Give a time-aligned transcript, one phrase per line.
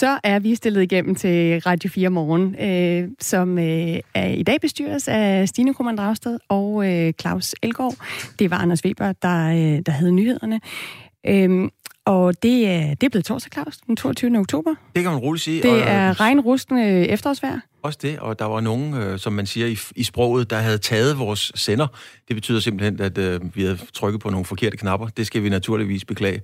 [0.00, 4.60] Så er vi stillet igennem til Radio 4 Morgen, øh, som øh, er i dag
[4.60, 7.94] bestyres af Stine Krummernd Dragsted og øh, Claus Elgaard.
[8.38, 10.60] Det var Anders Weber, der, øh, der havde nyhederne.
[11.26, 11.70] Øhm,
[12.04, 14.38] og det er, det er blevet torsdag, Claus, den 22.
[14.38, 14.74] oktober.
[14.94, 15.62] Det kan man roligt sige.
[15.62, 17.60] Det er regnrustende efterårsvejr.
[17.82, 20.78] Også det, og der var nogen, øh, som man siger i, i sproget, der havde
[20.78, 21.86] taget vores sender.
[22.28, 25.08] Det betyder simpelthen, at øh, vi havde trykket på nogle forkerte knapper.
[25.08, 26.40] Det skal vi naturligvis beklage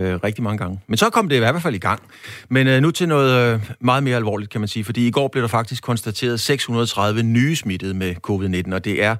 [0.00, 0.80] øh, rigtig mange gange.
[0.86, 2.02] Men så kom det i hvert fald i gang.
[2.48, 4.84] Men øh, nu til noget øh, meget mere alvorligt, kan man sige.
[4.84, 9.16] Fordi i går blev der faktisk konstateret 630 nye smittede med covid-19, og det er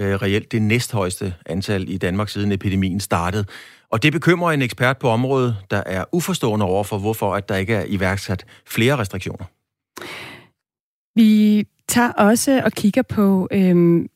[0.00, 3.44] øh, reelt det næsthøjeste antal i Danmark siden epidemien startede.
[3.90, 7.56] Og det bekymrer en ekspert på området, der er uforstående over for, hvorfor at der
[7.56, 9.44] ikke er iværksat flere restriktioner.
[11.14, 14.08] Vi tager også og kigger på øhm,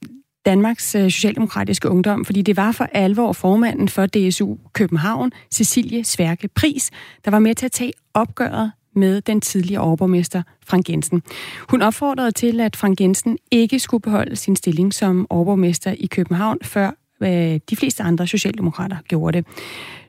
[0.47, 6.49] Danmarks øh, Socialdemokratiske Ungdom, fordi det var for alvor formanden for DSU København, Cecilie Sværke
[6.49, 6.91] Pris,
[7.25, 11.23] der var med til at tage opgøret med den tidligere overborgmester Frank Jensen.
[11.69, 16.59] Hun opfordrede til, at Frank Jensen ikke skulle beholde sin stilling som overborgmester i København,
[16.63, 16.91] før
[17.23, 19.47] øh, de fleste andre socialdemokrater gjorde det.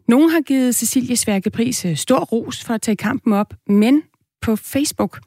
[0.08, 4.04] Nogle har givet Cecilie Sværke Pris øh, stor ros for at tage kampen op, men
[4.42, 5.20] på Facebook,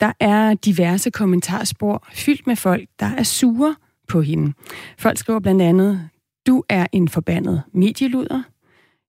[0.00, 3.74] der er diverse kommentarspor fyldt med folk, der er sure
[4.08, 4.52] på hende.
[4.98, 6.08] Folk skriver blandt andet,
[6.46, 8.42] du er en forbandet medieluder.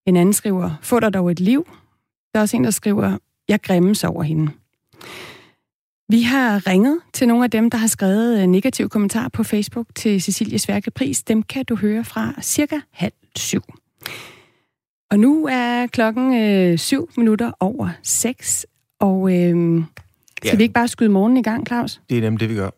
[0.06, 1.68] En anden skriver, få dig dog et liv.
[2.34, 4.52] Der er også en, der skriver, jeg græmmes over hende.
[6.10, 9.88] Vi har ringet til nogle af dem, der har skrevet øh, negative kommentarer på Facebook
[9.96, 11.24] til Cecilie Sværke Pris.
[11.24, 13.62] Dem kan du høre fra cirka halv syv.
[15.12, 18.66] Og nu er klokken øh, syv minutter over seks,
[19.00, 19.84] og øh,
[20.38, 20.56] skal ja.
[20.56, 22.02] vi ikke bare skyde morgen i gang, Claus?
[22.10, 22.70] Det er nemlig det, vi gør.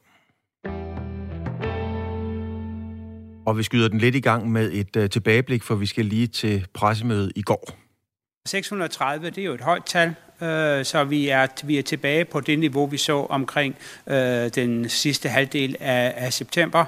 [3.45, 6.27] Og vi skyder den lidt i gang med et uh, tilbageblik, for vi skal lige
[6.27, 7.69] til pressemødet i går.
[8.47, 10.07] 630, det er jo et højt tal,
[10.41, 13.75] øh, så vi er, vi er tilbage på det niveau, vi så omkring
[14.07, 14.15] øh,
[14.55, 16.85] den sidste halvdel af, af september.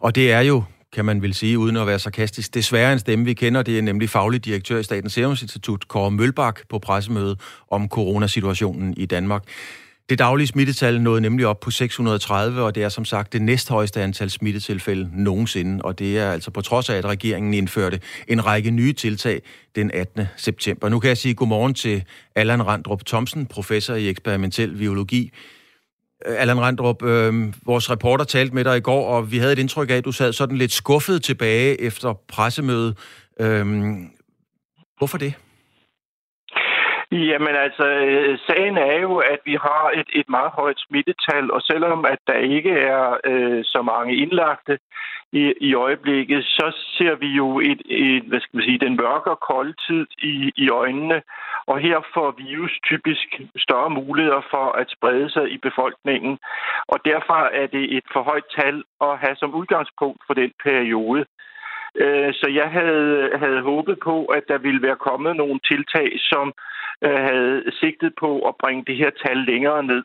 [0.00, 0.62] Og det er jo,
[0.92, 3.62] kan man vil sige, uden at være sarkastisk, desværre en stemme, vi kender.
[3.62, 8.94] Det er nemlig faglig direktør i Statens Serum Institut, Kåre Mølbak, på pressemødet om coronasituationen
[8.96, 9.42] i Danmark.
[10.08, 14.02] Det daglige smittetal nåede nemlig op på 630, og det er som sagt det næsthøjeste
[14.02, 15.84] antal smittetilfælde nogensinde.
[15.84, 19.42] Og det er altså på trods af, at regeringen indførte en række nye tiltag
[19.76, 20.26] den 18.
[20.36, 20.88] september.
[20.88, 22.04] Nu kan jeg sige godmorgen til
[22.34, 25.30] Allan Randrup Thomsen, professor i eksperimentel biologi.
[26.26, 29.58] Øh, Allan Randrup, øh, vores reporter talte med dig i går, og vi havde et
[29.58, 32.96] indtryk af, at du sad sådan lidt skuffet tilbage efter pressemødet.
[33.40, 33.66] Øh,
[34.98, 35.34] hvorfor det?
[37.12, 41.62] Jamen altså, øh, sagen er jo, at vi har et, et meget højt smittetal, og
[41.62, 44.78] selvom at der ikke er øh, så mange indlagte
[45.32, 49.30] i, i øjeblikket, så ser vi jo et, et, hvad skal man sige, den mørke
[49.30, 51.22] og kolde tid i, i øjnene,
[51.66, 56.38] og her får virus typisk større muligheder for at sprede sig i befolkningen,
[56.88, 61.24] og derfor er det et for højt tal at have som udgangspunkt for den periode.
[62.04, 66.46] Øh, så jeg havde, havde håbet på, at der ville være kommet nogle tiltag, som
[67.06, 70.02] øh, havde sigtet på at bringe det her tal længere ned.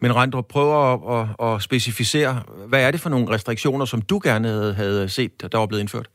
[0.00, 2.32] Men Randrup, prøv at, at, at specificere,
[2.68, 4.48] hvad er det for nogle restriktioner, som du gerne
[4.82, 6.08] havde set, der var blevet indført?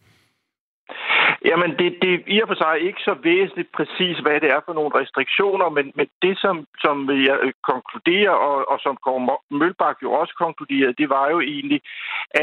[1.50, 4.62] Jamen, det, det er i og for sig ikke så væsentligt præcis, hvad det er
[4.66, 9.38] for nogle restriktioner, men, men det, som, som jeg øh, konkluderer, og, og som Kåre
[9.52, 11.82] Mølbak jo også konkluderede, det var jo egentlig,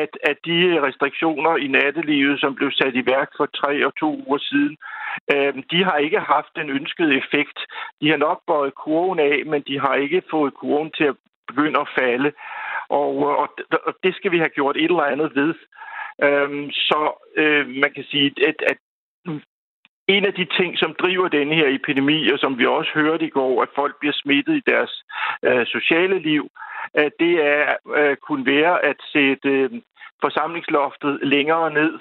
[0.02, 4.08] at, at de restriktioner i nattelivet, som blev sat i værk for tre og to
[4.26, 4.76] uger siden,
[5.32, 7.58] øh, de har ikke haft den ønskede effekt.
[8.00, 11.16] De har nok bøjet kurven af, men de har ikke fået kurven til at
[11.48, 12.32] begynde at falde.
[12.88, 13.48] Og, øh, og,
[13.86, 15.54] og det skal vi have gjort et eller andet ved.
[16.24, 17.00] Øhm, så
[17.36, 18.76] øh, man kan sige, at, at
[20.14, 23.34] en af de ting, som driver denne her epidemi, og som vi også hørte i
[23.38, 24.92] går, at folk bliver smittet i deres
[25.42, 26.50] øh, sociale liv,
[26.94, 29.70] at det er øh, kunne være at sætte øh,
[30.24, 31.92] forsamlingsloftet længere ned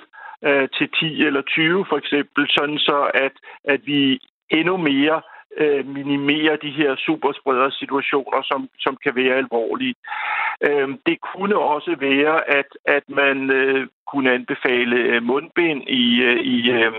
[0.47, 3.31] øh, til 10 eller 20 for eksempel, sådan så at,
[3.63, 9.35] at vi endnu mere øh, Øh, minimere de her superspredere situationer, som, som kan være
[9.35, 9.95] alvorlige.
[10.67, 16.39] Øh, det kunne også være, at, at man øh, kunne anbefale øh, mundbind i, øh,
[16.39, 16.93] i øh,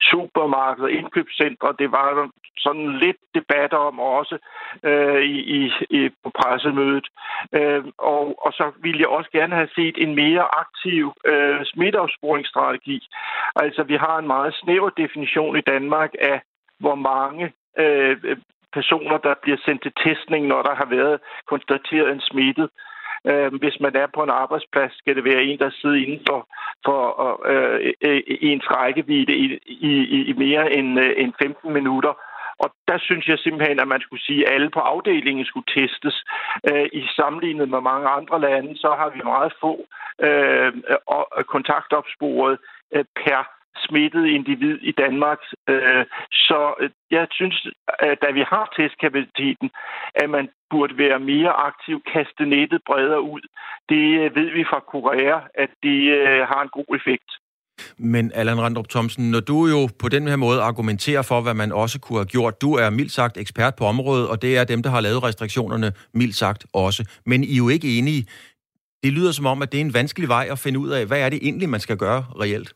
[0.00, 1.74] supermarkeder og indkøbscentre.
[1.78, 4.36] Det var sådan lidt debat om også
[4.82, 7.06] øh, i, i, på pressemødet.
[7.58, 12.98] Øh, og, og så ville jeg også gerne have set en mere aktiv øh, smitteopsporingsstrategi.
[13.56, 16.40] Altså, vi har en meget snæver definition i Danmark af,
[16.80, 18.36] hvor mange Øh, øh,
[18.72, 22.68] personer, der bliver sendt til testning, når der har været konstateret en smittet.
[23.30, 26.40] Øh, hvis man er på en arbejdsplads, skal det være en, der sidder inden for,
[26.84, 27.00] for
[27.52, 29.92] øh, øh ens rækkevidde i, i,
[30.30, 32.14] i mere end, øh, end 15 minutter.
[32.58, 36.24] Og der synes jeg simpelthen, at man skulle sige, at alle på afdelingen skulle testes.
[36.70, 39.86] Øh, I sammenlignet med mange andre lande, så har vi meget få
[40.26, 40.72] øh,
[41.54, 42.58] kontaktopsporet
[42.94, 43.42] øh, per
[43.86, 45.38] smittet individ i Danmark.
[45.68, 47.66] Øh, så øh, jeg synes,
[47.98, 49.70] at da vi har testkapaciteten,
[50.14, 53.40] at man burde være mere aktiv, kaste nettet bredere ud.
[53.88, 56.00] Det øh, ved vi fra Korea, at det
[56.50, 57.30] har en god effekt.
[57.98, 61.72] Men Allan Randrup Thomsen, når du jo på den her måde argumenterer for, hvad man
[61.72, 64.82] også kunne have gjort, du er mildt sagt ekspert på området, og det er dem,
[64.82, 67.04] der har lavet restriktionerne mildt sagt også.
[67.26, 68.26] Men I er jo ikke enige.
[69.02, 71.20] Det lyder som om, at det er en vanskelig vej at finde ud af, hvad
[71.20, 72.74] er det egentlig, man skal gøre reelt?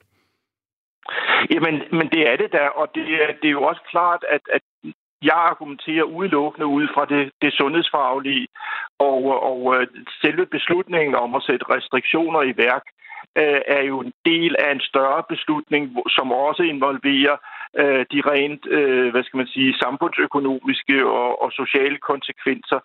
[1.50, 3.04] Jamen, men det er det der, og det,
[3.42, 4.62] det er jo også klart, at, at
[5.22, 8.46] jeg argumenterer udelukkende ud fra det, det sundhedsfaglige,
[8.98, 9.86] og, og øh,
[10.22, 12.82] selve beslutningen om at sætte restriktioner i værk
[13.36, 17.36] øh, er jo en del af en større beslutning, som også involverer
[17.80, 22.80] øh, de rent, øh, hvad skal man sige, samfundsøkonomiske og, og sociale konsekvenser.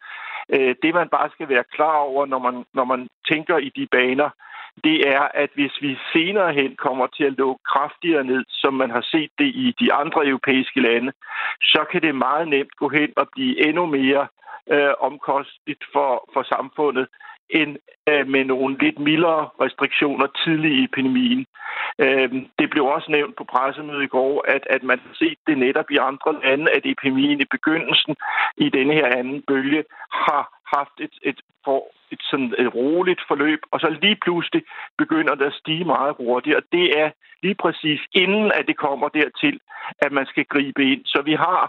[0.50, 3.88] Øh, det man bare skal være klar over, når man, når man tænker i de
[3.92, 4.30] baner,
[4.84, 8.90] det er, at hvis vi senere hen kommer til at lukke kraftigere ned, som man
[8.90, 11.12] har set det i de andre europæiske lande,
[11.62, 14.28] så kan det meget nemt gå hen og blive endnu mere
[14.72, 17.08] øh, omkostet for, for samfundet
[17.50, 17.78] end
[18.10, 21.46] øh, med nogle lidt mildere restriktioner tidligt i epidemien.
[22.00, 25.58] Øh, det blev også nævnt på pressemødet i går, at, at man har set det
[25.58, 28.16] netop i andre lande, at epidemien i begyndelsen
[28.58, 30.44] i denne her anden bølge har
[30.76, 34.64] haft et, et, for, et sådan et roligt forløb, og så lige pludselig
[34.98, 37.10] begynder det at stige meget hurtigt, og det er
[37.44, 39.60] lige præcis inden, at det kommer dertil,
[40.00, 41.02] at man skal gribe ind.
[41.06, 41.62] Så vi har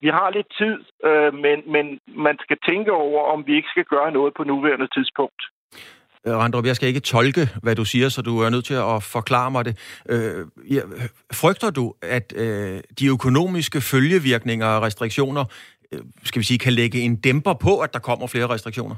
[0.00, 0.76] vi har lidt tid,
[1.08, 4.88] øh, men, men man skal tænke over, om vi ikke skal gøre noget på nuværende
[4.96, 5.42] tidspunkt.
[6.26, 9.02] Øh, Randrup, jeg skal ikke tolke, hvad du siger, så du er nødt til at
[9.16, 9.74] forklare mig det.
[10.12, 10.82] Øh, ja,
[11.42, 15.44] frygter du, at øh, de økonomiske følgevirkninger og restriktioner,
[15.92, 18.96] øh, skal vi sige, kan lægge en dæmper på, at der kommer flere restriktioner?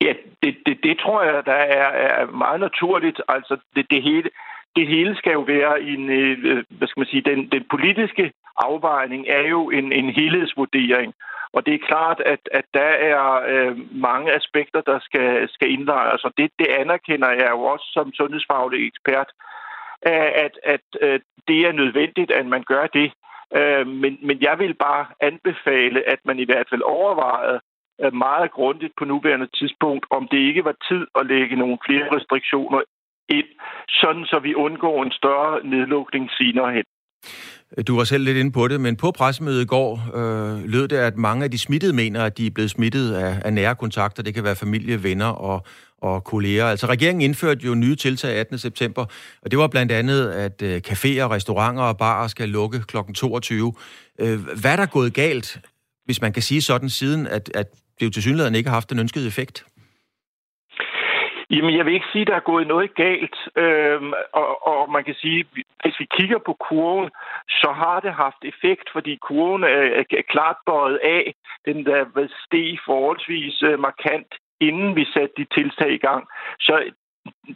[0.00, 3.20] Ja, det, det, det tror jeg, der er, er meget naturligt.
[3.28, 4.30] Altså, det, det hele
[4.76, 9.28] det hele skal jo være en, øh, hvad skal man sige, den, den politiske afvejning
[9.28, 11.14] er jo en, en helhedsvurdering.
[11.52, 16.24] Og det er klart, at, at der er øh, mange aspekter, der skal, skal indlejres,
[16.24, 19.30] og det, det anerkender jeg jo også som sundhedsfaglig ekspert,
[20.02, 23.12] at, at, at det er nødvendigt, at man gør det.
[23.56, 27.60] Øh, men, men jeg vil bare anbefale, at man i hvert fald overvejede
[28.02, 32.16] øh, meget grundigt på nuværende tidspunkt, om det ikke var tid at lægge nogle flere
[32.16, 32.80] restriktioner
[33.28, 33.46] ind,
[33.88, 36.84] sådan så vi undgår en større nedlukning senere hen.
[37.78, 40.88] Øh, du var selv lidt inde på det, men på pressemødet i går øh, lød
[40.88, 43.74] det, at mange af de smittede mener, at de er blevet smittet af, af nære
[43.74, 44.22] kontakter.
[44.22, 45.66] Det kan være familie, venner og,
[46.02, 46.66] og kolleger.
[46.66, 48.58] Altså regeringen indførte jo nye tiltag 18.
[48.58, 49.04] september,
[49.42, 52.96] og det var blandt andet, at øh, caféer, restauranter og barer skal lukke kl.
[53.14, 53.74] 22.
[54.18, 55.60] Øh, hvad er der gået galt,
[56.04, 57.66] hvis man kan sige sådan, siden at, at
[58.00, 59.64] det jo til synligheden ikke har haft den ønskede effekt?
[61.52, 63.36] Jamen, jeg vil ikke sige, at der er gået noget galt.
[63.56, 65.44] Øhm, og, og man kan sige,
[65.82, 67.10] hvis vi kigger på kurven,
[67.48, 71.34] så har det haft effekt, fordi kurven er, er klart bøjet af.
[71.64, 76.28] Den der steg forholdsvis øh, markant, inden vi satte de tiltag i gang.
[76.60, 76.90] Så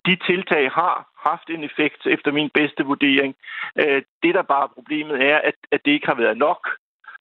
[0.06, 3.34] de tiltag har haft en effekt, efter min bedste vurdering.
[3.78, 6.68] Øh, det, der bare problemet er, at, at det ikke har været nok.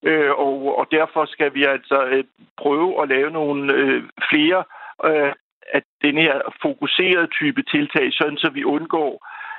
[0.03, 2.23] Øh, og, og derfor skal vi altså øh,
[2.57, 4.63] prøve at lave nogle øh, flere
[5.05, 5.33] øh,
[5.73, 9.13] at den her fokuserede type tiltag, sådan så vi undgår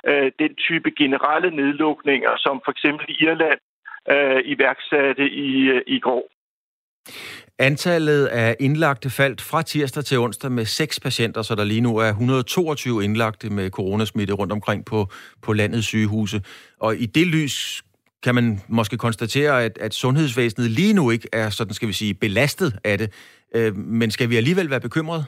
[0.09, 3.59] øh, den type generelle nedlukninger, som for eksempel Irland
[4.13, 6.23] øh, iværksatte i, øh, i går.
[7.59, 11.97] Antallet af indlagte faldt fra tirsdag til onsdag med seks patienter, så der lige nu
[11.97, 15.07] er 122 indlagte med coronasmitte rundt omkring på,
[15.41, 16.41] på landets sygehuse.
[16.79, 17.83] Og i det lys
[18.23, 22.13] kan man måske konstatere, at, at sundhedsvæsenet lige nu ikke er, sådan skal vi sige,
[22.13, 23.13] belastet af det.
[23.55, 25.25] Øh, men skal vi alligevel være bekymrede?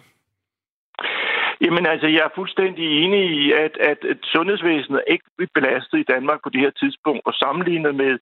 [1.61, 6.39] Jamen altså, jeg er fuldstændig enig i, at, at, sundhedsvæsenet ikke er belastet i Danmark
[6.43, 8.13] på det her tidspunkt, og sammenlignet med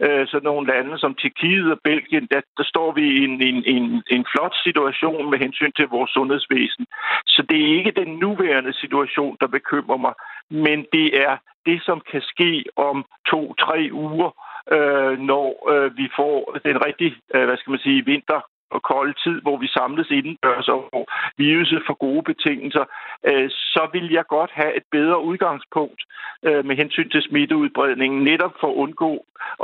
[0.00, 3.64] øh, sådan nogle lande som Tjekkiet og Belgien, der, der står vi i en, en,
[3.74, 6.86] en, en flot situation med hensyn til vores sundhedsvæsen.
[7.26, 10.14] Så det er ikke den nuværende situation, der bekymrer mig,
[10.50, 11.36] men det er
[11.66, 14.30] det, som kan ske om to-tre uger,
[14.72, 18.40] øh, når øh, vi får den rigtige, øh, hvad skal man sige, vinter
[18.76, 21.04] og kold tid, hvor vi samles indendørs og hvor
[21.42, 22.84] viruset for gode betingelser,
[23.28, 26.00] øh, så vil jeg godt have et bedre udgangspunkt
[26.46, 29.12] øh, med hensyn til smitteudbredningen, netop for at undgå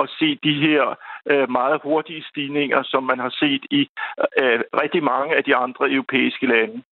[0.03, 0.83] at se de her
[1.31, 3.83] øh, meget hurtige stigninger, som man har set i
[4.83, 6.83] rigtig mange af de andre europæiske lande.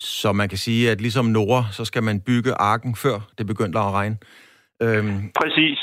[0.00, 3.80] Så man kan sige, at ligesom Nora, så skal man bygge arken før det begynder
[3.80, 4.16] at regne.
[4.82, 5.80] Øhm, Præcis.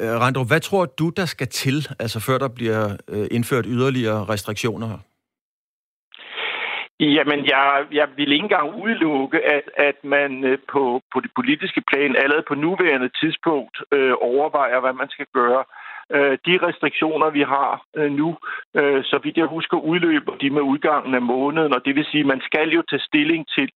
[0.00, 4.24] Øh, Randrup, hvad tror du, der skal til, altså før der bliver øh, indført yderligere
[4.32, 4.98] restriktioner?
[7.00, 11.82] Jamen, jeg, jeg vil ikke engang udelukke, at, at man øh, på, på det politiske
[11.90, 15.64] plan allerede på nuværende tidspunkt øh, overvejer, hvad man skal gøre.
[16.14, 18.36] Øh, de restriktioner, vi har øh, nu,
[18.76, 22.20] øh, så vidt jeg husker, udløber de med udgangen af måneden, og det vil sige,
[22.20, 23.70] at man skal jo tage stilling til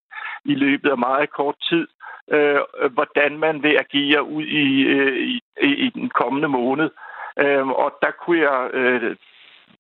[0.45, 1.87] i løbet af meget kort tid,
[2.33, 2.59] øh,
[2.91, 5.41] hvordan man vil agere ud i, øh, i,
[5.87, 6.91] i den kommende måned.
[7.39, 9.17] Øh, og der kunne jeg øh,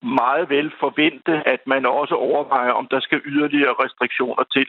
[0.03, 4.67] meget vel forvente, at man også overvejer, om der skal yderligere restriktioner til.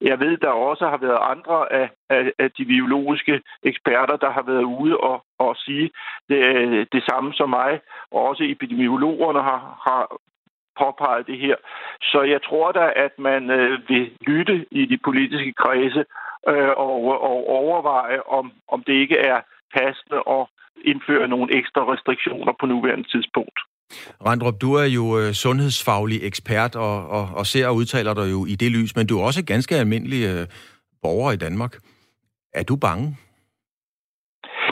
[0.00, 4.42] Jeg ved, der også har været andre af, af, af de biologiske eksperter, der har
[4.42, 5.90] været ude og, og sige
[6.28, 7.80] det, øh, det samme som mig,
[8.10, 10.16] og også epidemiologerne har, har
[10.80, 11.56] påpeget det her.
[12.02, 16.04] Så jeg tror da, at man øh, vil lytte i de politiske kredse
[16.48, 19.40] øh, og, og overveje, om, om det ikke er
[19.74, 20.46] passende at
[20.84, 23.58] indføre nogle ekstra restriktioner på nuværende tidspunkt.
[24.26, 28.46] Randrup, du er jo øh, sundhedsfaglig ekspert og, og, og ser og udtaler dig jo
[28.46, 30.46] i det lys, men du er også ganske almindelig øh,
[31.02, 31.72] borger i Danmark.
[32.54, 33.16] Er du bange?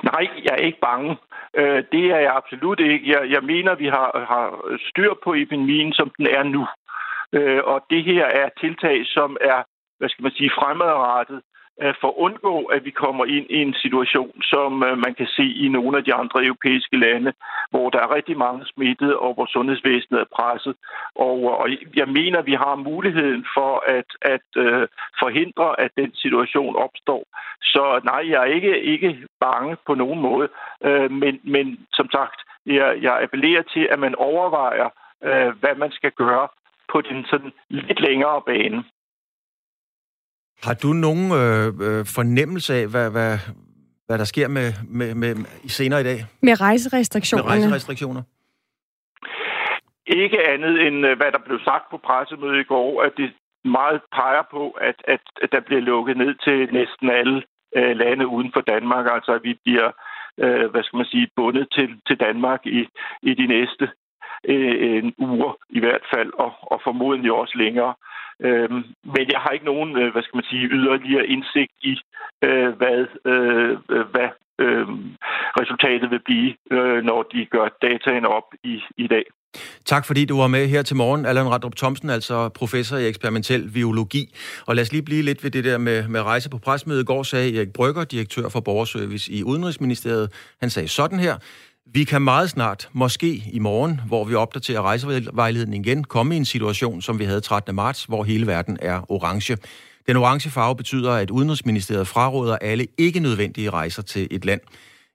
[0.04, 1.16] Nej, jeg er ikke bange.
[1.56, 3.10] Øh, det er jeg absolut ikke.
[3.12, 4.46] Jeg, jeg mener, vi har, har
[4.90, 6.66] styr på epidemien, som den er nu.
[7.32, 9.62] Øh, og det her er tiltag, som er,
[9.98, 11.40] hvad skal man sige, fremadrettet
[11.82, 15.26] Øh, for at undgå, at vi kommer ind i en situation, som øh, man kan
[15.26, 17.32] se i nogle af de andre europæiske lande,
[17.70, 20.74] hvor der er rigtig mange smittede, og hvor sundhedsvæsenet er presset.
[21.14, 24.84] Og, øh, og jeg mener, at vi har muligheden for at, at uh,
[25.22, 27.22] forhindre, at den situation opstår.
[27.62, 30.48] Så nej, jeg er ikke, ikke bange på nogen måde.
[30.86, 34.88] Uh, men, men som sagt, jeg, jeg appellerer til, at man overvejer,
[35.28, 36.48] uh, hvad man skal gøre
[36.92, 38.84] på den sådan lidt længere bane.
[40.62, 43.38] Har du nogen øh, øh, fornemmelse af, hvad, hvad,
[44.06, 45.34] hvad der sker med, med, med
[45.68, 46.18] senere i dag?
[46.42, 47.44] Med rejserestriktioner?
[47.44, 48.22] Med rejserestriktioner?
[50.06, 53.32] Ikke andet end, øh, hvad der blev sagt på pressemødet i går, at det
[53.64, 57.42] meget peger på, at, at, at der bliver lukket ned til næsten alle
[57.76, 59.06] øh, lande uden for Danmark.
[59.14, 59.90] Altså, at vi bliver,
[60.38, 62.80] øh, hvad skal man sige, bundet til, til Danmark i,
[63.22, 63.88] i de næste
[64.48, 67.94] øh, en uger i hvert fald, og, og formodentlig også længere.
[68.40, 71.94] Øhm, men jeg har ikke nogen, øh, hvad skal man sige, yderligere indsigt i,
[72.44, 74.86] øh, hvad, øh, øh hvad øh,
[75.60, 79.24] resultatet vil blive, øh, når de gør dataen op i, i dag.
[79.84, 83.70] Tak fordi du var med her til morgen, Allan Radrup Thomsen, altså professor i eksperimentel
[83.72, 84.34] biologi.
[84.66, 87.02] Og lad os lige blive lidt ved det der med, med rejse på presmødet.
[87.02, 91.34] I går sagde Erik Brygger, direktør for Borgerservice i Udenrigsministeriet, han sagde sådan her.
[91.92, 96.44] Vi kan meget snart, måske i morgen, hvor vi opdaterer rejsevejledningen igen, komme i en
[96.44, 97.74] situation, som vi havde 13.
[97.74, 99.56] marts, hvor hele verden er orange.
[100.06, 104.60] Den orange farve betyder, at Udenrigsministeriet fraråder alle ikke nødvendige rejser til et land.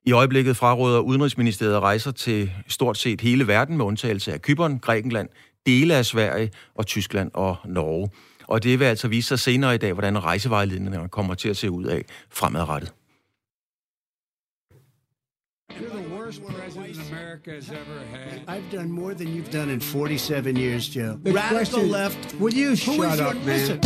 [0.06, 5.30] I øjeblikket fraråder Udenrigsministeriet rejser til stort set hele verden, med undtagelse af Kypern, Grækenland,
[5.66, 8.10] dele af Sverige og Tyskland og Norge.
[8.48, 11.72] Og det vil altså vise sig senere i dag, hvordan rejsevejledningen kommer til at se
[11.72, 12.94] ud af fremadrettet
[16.12, 18.42] worst president America has ever had.
[18.48, 21.20] I've done more than you've done in 47 years, Joe.
[21.24, 22.36] The Radical question, left.
[22.40, 23.80] Will you shut up, man?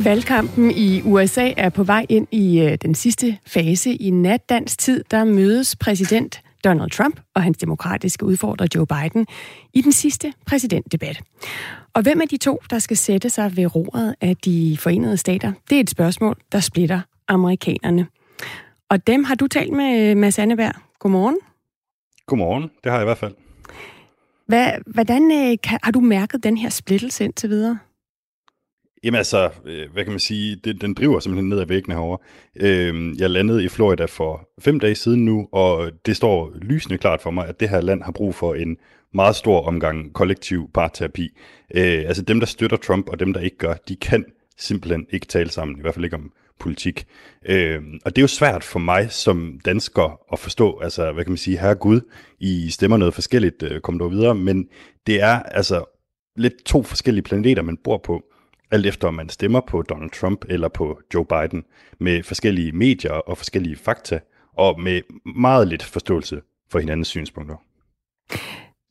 [0.00, 3.94] Valgkampen i USA er på vej ind i øh, den sidste fase.
[3.94, 9.26] I natdans tid, der mødes præsident Donald Trump og hans demokratiske udfordrer Joe Biden
[9.74, 11.20] i den sidste præsidentdebat.
[11.94, 15.52] Og hvem er de to, der skal sætte sig ved roret af de forenede stater?
[15.70, 18.06] Det er et spørgsmål, der splitter amerikanerne.
[18.88, 20.72] Og dem har du talt med, Mads Anneberg.
[20.98, 21.38] Godmorgen.
[22.26, 23.34] Godmorgen, det har jeg i hvert fald.
[24.46, 27.78] Hvad, hvordan øh, kan, har du mærket den her splittelse indtil videre?
[29.04, 32.18] Jamen altså, øh, hvad kan man sige, den, den driver simpelthen ned ad væggene herovre.
[32.56, 37.20] Øh, jeg landede i Florida for fem dage siden nu, og det står lysende klart
[37.20, 38.76] for mig, at det her land har brug for en
[39.14, 41.28] meget stor omgang kollektiv parterapi.
[41.74, 44.24] Øh, altså dem, der støtter Trump, og dem, der ikke gør, de kan
[44.58, 47.06] simpelthen ikke tale sammen, i hvert fald ikke om politik.
[47.46, 51.30] Øh, og det er jo svært for mig som dansker at forstå, altså hvad kan
[51.30, 52.00] man sige, herre Gud,
[52.38, 54.68] I stemmer noget forskelligt, øh, kom du videre, men
[55.06, 55.84] det er altså
[56.36, 58.22] lidt to forskellige planeter, man bor på,
[58.70, 61.64] alt efter om man stemmer på Donald Trump eller på Joe Biden,
[62.00, 64.20] med forskellige medier og forskellige fakta,
[64.52, 65.00] og med
[65.36, 67.56] meget lidt forståelse for hinandens synspunkter.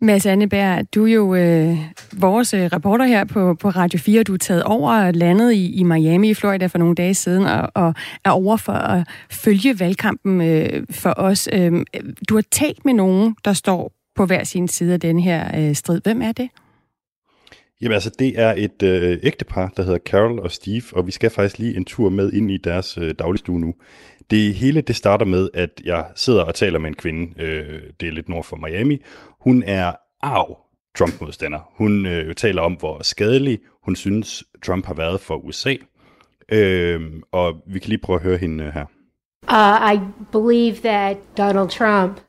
[0.01, 1.77] Mads Anneberg, du er jo øh,
[2.13, 4.23] vores øh, reporter her på, på Radio 4.
[4.23, 7.45] Du er taget over og landet i, i Miami i Florida for nogle dage siden
[7.45, 7.93] og, og
[8.25, 11.49] er over for at følge valgkampen øh, for os.
[11.53, 11.85] Øh,
[12.29, 15.75] du har talt med nogen, der står på hver sin side af den her øh,
[15.75, 16.01] strid.
[16.03, 16.49] Hvem er det?
[17.81, 21.29] Jamen altså, det er et øh, ægtepar, der hedder Carol og Steve, og vi skal
[21.29, 23.73] faktisk lige en tur med ind i deres øh, dagligstue nu.
[24.31, 28.07] Det hele det starter med, at jeg sidder og taler med en kvinde, øh, det
[28.07, 29.01] er lidt nord for Miami.
[29.47, 30.57] Hun er arv
[30.95, 31.59] Trump-modstander.
[31.77, 35.75] Hun øh, taler om, hvor skadelig hun synes, Trump har været for USA.
[36.51, 37.01] Øh,
[37.31, 38.85] og vi kan lige prøve at høre hende her.
[39.43, 39.99] Uh, I
[40.31, 42.19] believe that Donald Trump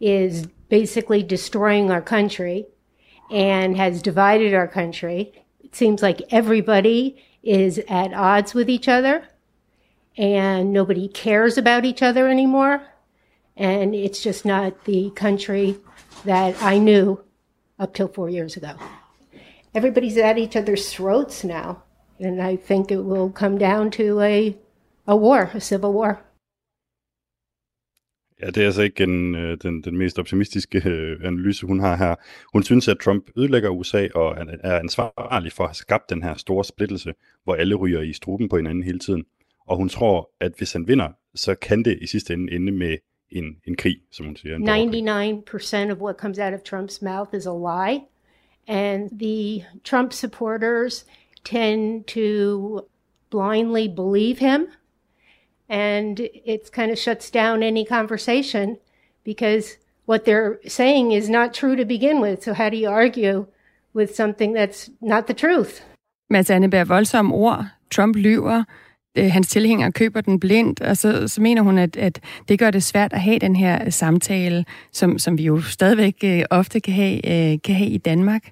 [0.00, 2.62] is basically destroying our country
[3.30, 5.20] and has divided our country.
[5.64, 9.20] It seems like everybody is at odds with each other
[10.16, 12.80] and nobody cares about each other anymore.
[13.56, 15.76] And it's just not the country
[16.24, 17.18] that I knew
[17.78, 18.72] up till four years ago.
[19.74, 21.82] Everybody's at each other's throats now,
[22.18, 24.56] and I think it will come down to a,
[25.06, 26.24] a war, a civil war.
[28.42, 31.96] Ja, det er altså ikke en, øh, den, den mest optimistiske øh, analyse, hun har
[31.96, 32.14] her.
[32.52, 36.34] Hun synes, at Trump ødelægger USA og er ansvarlig for at have skabt den her
[36.34, 39.24] store splittelse, hvor alle ryger i struben på hinanden hele tiden.
[39.66, 42.96] Og hun tror, at hvis han vinder, så kan det i sidste ende ende med
[43.30, 44.58] en, en krig, som hun siger.
[44.58, 48.06] 99% of what comes out of Trump's mouth is a lie.
[48.66, 51.04] And the Trump supporters
[51.44, 52.82] tend to
[53.30, 54.68] blindly believe him.
[55.68, 58.78] And it kind of shuts down any conversation
[59.24, 62.42] because what they're saying is not true to begin with.
[62.42, 63.46] So how do you argue
[63.92, 65.82] with something that's not the truth?
[66.30, 67.70] Mads Anneberg, voldsomme ord.
[67.90, 68.66] Trump lyver.
[69.18, 72.70] Øh, hans tilhængere køber den blindt, og så, så mener hun, at, at det gør
[72.70, 76.94] det svært at have den her samtale, som, som vi jo stadigvæk øh, ofte kan
[76.94, 78.42] have, øh, kan have i Danmark.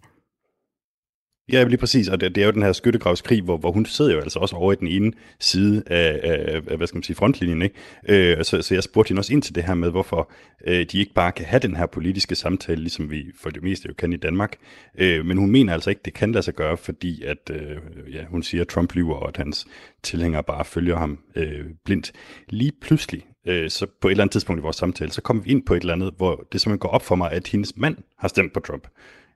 [1.52, 4.12] Ja, lige præcis, og det, det er jo den her skyttegravskrig, hvor, hvor hun sidder
[4.12, 7.16] jo altså også over i den ene side af, af, af hvad skal man sige,
[7.16, 7.74] frontlinjen, ikke?
[8.08, 10.30] Øh, så, så jeg spurgte hende også ind til det her med, hvorfor
[10.66, 13.88] øh, de ikke bare kan have den her politiske samtale, ligesom vi for det meste
[13.88, 14.56] jo kan i Danmark.
[14.98, 17.76] Øh, men hun mener altså ikke, det kan lade sig gøre, fordi at, øh,
[18.14, 19.66] ja, hun siger, at Trump lyver, og at hans
[20.02, 22.12] tilhængere bare følger ham øh, blindt.
[22.48, 25.50] Lige pludselig, øh, så på et eller andet tidspunkt i vores samtale, så kommer vi
[25.50, 27.96] ind på et eller andet, hvor det simpelthen går op for mig, at hendes mand
[28.18, 28.88] har stemt på Trump.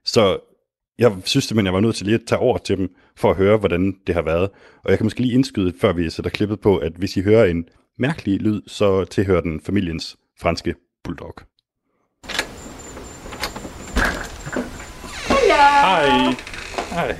[0.05, 0.39] Så
[0.99, 3.37] jeg synes simpelthen, jeg var nødt til lige at tage over til dem, for at
[3.37, 4.49] høre, hvordan det har været.
[4.83, 7.45] Og jeg kan måske lige indskyde, før vi sætter klippet på, at hvis I hører
[7.45, 7.65] en
[7.99, 11.33] mærkelig lyd, så tilhører den familiens franske bulldog.
[15.27, 15.63] Hello.
[15.85, 16.35] Hi.
[16.97, 17.13] Hi.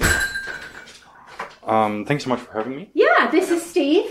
[1.63, 2.85] Um, thanks so much for having me.
[2.95, 4.03] Yeah, this is Steve.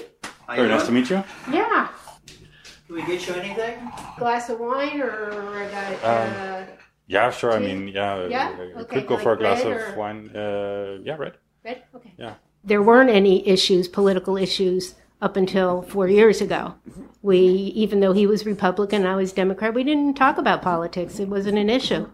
[0.56, 1.22] Very nice to meet you.
[1.52, 1.86] Yeah.
[2.86, 3.92] Can we get you anything?
[4.18, 6.62] Glass of wine or I got uh,
[7.10, 7.52] Yeah, sure.
[7.52, 8.48] I mean, yeah, Yeah?
[8.56, 10.30] I Okay, could go like for a glass of or- wine.
[10.34, 11.34] Uh, yeah, red.
[11.64, 11.82] red.
[11.96, 12.12] Okay.
[12.16, 12.34] Yeah.
[12.62, 16.74] There weren't any issues, political issues, up until four years ago.
[17.20, 17.38] We,
[17.84, 21.18] even though he was Republican, I was Democrat, we didn't talk about politics.
[21.18, 22.08] It wasn't an issue.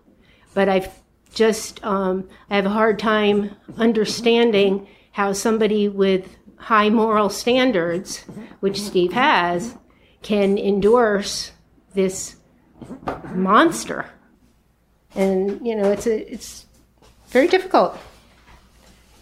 [0.55, 0.89] But I've
[1.33, 8.25] just, um, I have a hard time understanding how somebody with high moral standards,
[8.61, 9.77] which Steve has,
[10.23, 11.53] can endorse
[11.95, 12.37] this
[13.35, 14.07] monster.
[15.17, 16.67] And you know, it's a, it's
[17.29, 17.99] very difficult.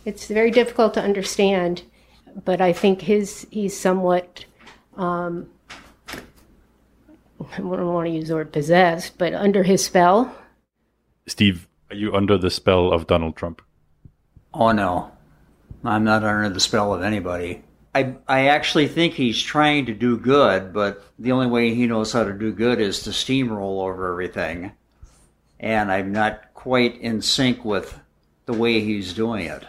[0.05, 1.83] It's very difficult to understand,
[2.45, 4.45] but I think his he's somewhat.
[4.97, 5.49] Um,
[6.11, 10.35] I don't want to use the word possessed, but under his spell.
[11.27, 13.63] Steve, are you under the spell of Donald Trump?
[14.53, 15.13] Oh no,
[15.85, 17.63] I'm not under the spell of anybody.
[17.95, 22.13] I I actually think he's trying to do good, but the only way he knows
[22.13, 24.73] how to do good is to steamroll over everything,
[25.61, 27.99] and I'm not quite in sync with
[28.47, 29.69] the way he's doing it.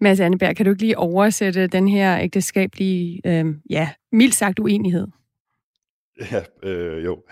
[0.00, 5.06] Mads Anneberg, kan du ikke lige oversætte den her ægteskabelige, øh, ja, mildt sagt uenighed?
[6.32, 7.22] Ja, øh, jo.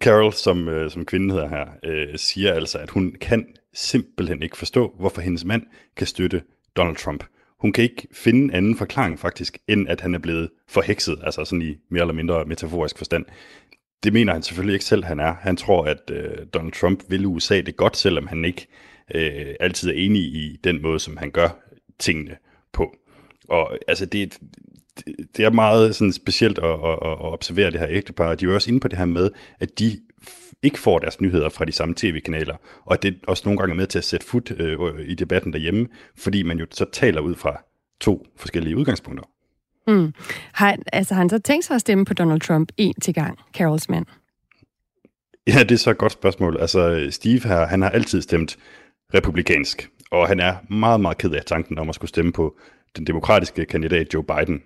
[0.00, 4.56] Carol, som, øh, som kvinden hedder her, øh, siger altså, at hun kan simpelthen ikke
[4.56, 5.62] forstå, hvorfor hendes mand
[5.96, 6.42] kan støtte
[6.76, 7.24] Donald Trump.
[7.60, 11.44] Hun kan ikke finde en anden forklaring faktisk, end at han er blevet forhekset, altså
[11.44, 13.24] sådan i mere eller mindre metaforisk forstand.
[14.02, 15.34] Det mener han selvfølgelig ikke selv, han er.
[15.40, 18.66] Han tror, at øh, Donald Trump vil USA det godt, selvom han ikke
[19.14, 21.48] øh, altid er enig i den måde, som han gør
[21.98, 22.36] tingene
[22.72, 22.96] på.
[23.48, 24.38] Og altså, det,
[24.96, 28.34] det, det er meget sådan specielt at, at, at observere det her ægtepar.
[28.34, 30.00] De er jo også inde på det her med, at de
[30.62, 33.76] ikke får deres nyheder fra de samme tv-kanaler, og at det også nogle gange er
[33.76, 37.34] med til at sætte fod øh, i debatten derhjemme, fordi man jo så taler ud
[37.34, 37.64] fra
[38.00, 39.24] to forskellige udgangspunkter.
[39.94, 40.14] Mm.
[40.52, 43.14] Har, han- altså, har han så tænkt sig at stemme på Donald Trump en til
[43.14, 44.06] gang, Carols mand?
[45.46, 46.56] Ja, det er så et godt spørgsmål.
[46.60, 48.58] Altså, Steve her, han har altid stemt
[49.14, 52.56] republikansk, og han er meget, meget ked af tanken om at skulle stemme på
[52.96, 54.62] den demokratiske kandidat Joe Biden.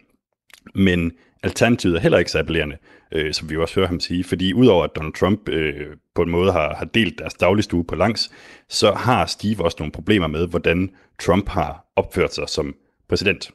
[0.75, 2.77] Men alternativet er heller ikke så appellerende,
[3.13, 6.23] øh, som vi jo også hører ham sige, fordi udover at Donald Trump øh, på
[6.23, 8.31] en måde har, har delt deres dagligstue på langs,
[8.69, 10.91] så har Steve også nogle problemer med, hvordan
[11.23, 12.75] Trump har opført sig som
[13.09, 13.51] præsident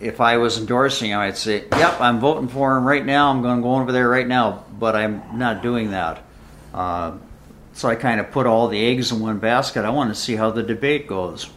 [0.00, 3.30] if I was endorsing him, I'd say, "Yep, I'm voting for him right now.
[3.30, 6.22] I'm going to go over there right now," but I'm not doing that.
[6.74, 7.12] Uh,
[7.72, 9.84] so I kind of put all the eggs in one basket.
[9.84, 11.50] I want to see how the debate goes.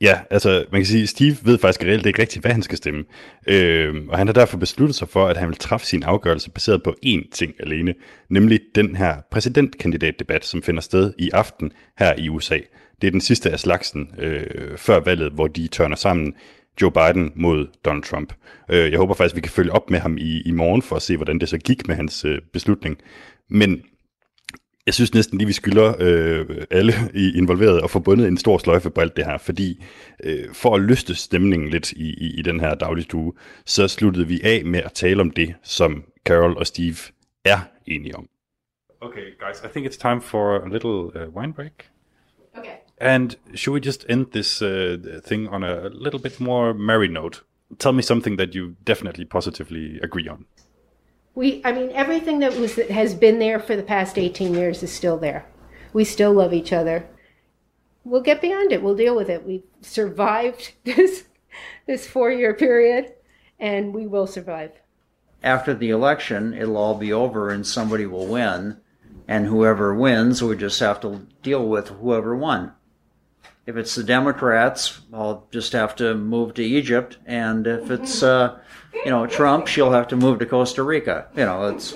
[0.00, 3.04] Ja, altså man kan sige, Steve ved faktisk reelt ikke rigtigt, hvad han skal stemme.
[3.48, 6.82] Øh, og han har derfor besluttet sig for, at han vil træffe sin afgørelse baseret
[6.82, 7.94] på én ting alene,
[8.30, 12.58] nemlig den her præsidentkandidatdebat, som finder sted i aften her i USA.
[13.00, 16.34] Det er den sidste af slagsen øh, før valget, hvor de tørner sammen
[16.82, 18.32] Joe Biden mod Donald Trump.
[18.70, 21.02] Øh, jeg håber faktisk, vi kan følge op med ham i, i morgen for at
[21.02, 22.98] se, hvordan det så gik med hans øh, beslutning.
[23.50, 23.82] Men
[24.86, 28.90] jeg synes næsten lige, vi skylder øh, alle involverede at få bundet en stor sløjfe
[28.90, 29.84] på alt det her, fordi
[30.24, 33.32] øh, for at løste stemningen lidt i, i, i den her dagligstue,
[33.66, 36.96] så sluttede vi af med at tale om det, som Carol og Steve
[37.44, 38.28] er enige om.
[39.00, 41.93] Okay, guys, I think it's time for a little uh, wine break.
[43.00, 43.14] Okay.
[43.14, 47.42] And should we just end this uh, thing on a little bit more merry note?
[47.78, 50.46] Tell me something that you definitely positively agree on.
[51.34, 54.82] We, I mean, everything that was that has been there for the past 18 years
[54.82, 55.46] is still there.
[55.92, 57.08] We still love each other.
[58.04, 58.82] We'll get beyond it.
[58.82, 59.44] We'll deal with it.
[59.44, 61.24] We've survived this
[61.86, 63.14] this four year period,
[63.58, 64.72] and we will survive.
[65.42, 68.78] After the election, it'll all be over and somebody will win,
[69.26, 72.72] and whoever wins, we just have to deal with whoever won.
[73.66, 78.58] If it's the Democrats, I'll just have to move to Egypt, and if it's uh,
[79.04, 81.26] you know, Trump, she'll have to move to Costa Rica.
[81.36, 81.94] You know, it's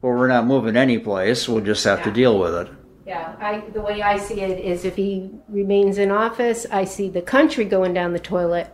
[0.00, 1.48] well, we're not moving any place.
[1.48, 2.68] We'll just have to deal with it.
[3.06, 7.08] Yeah, I, the way I see it is if he remains in office, I see
[7.10, 8.66] the country going down the toilet,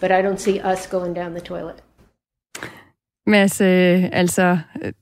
[0.00, 1.76] but I don't see us going down the toilet.
[3.26, 4.58] Mads, øh, altså,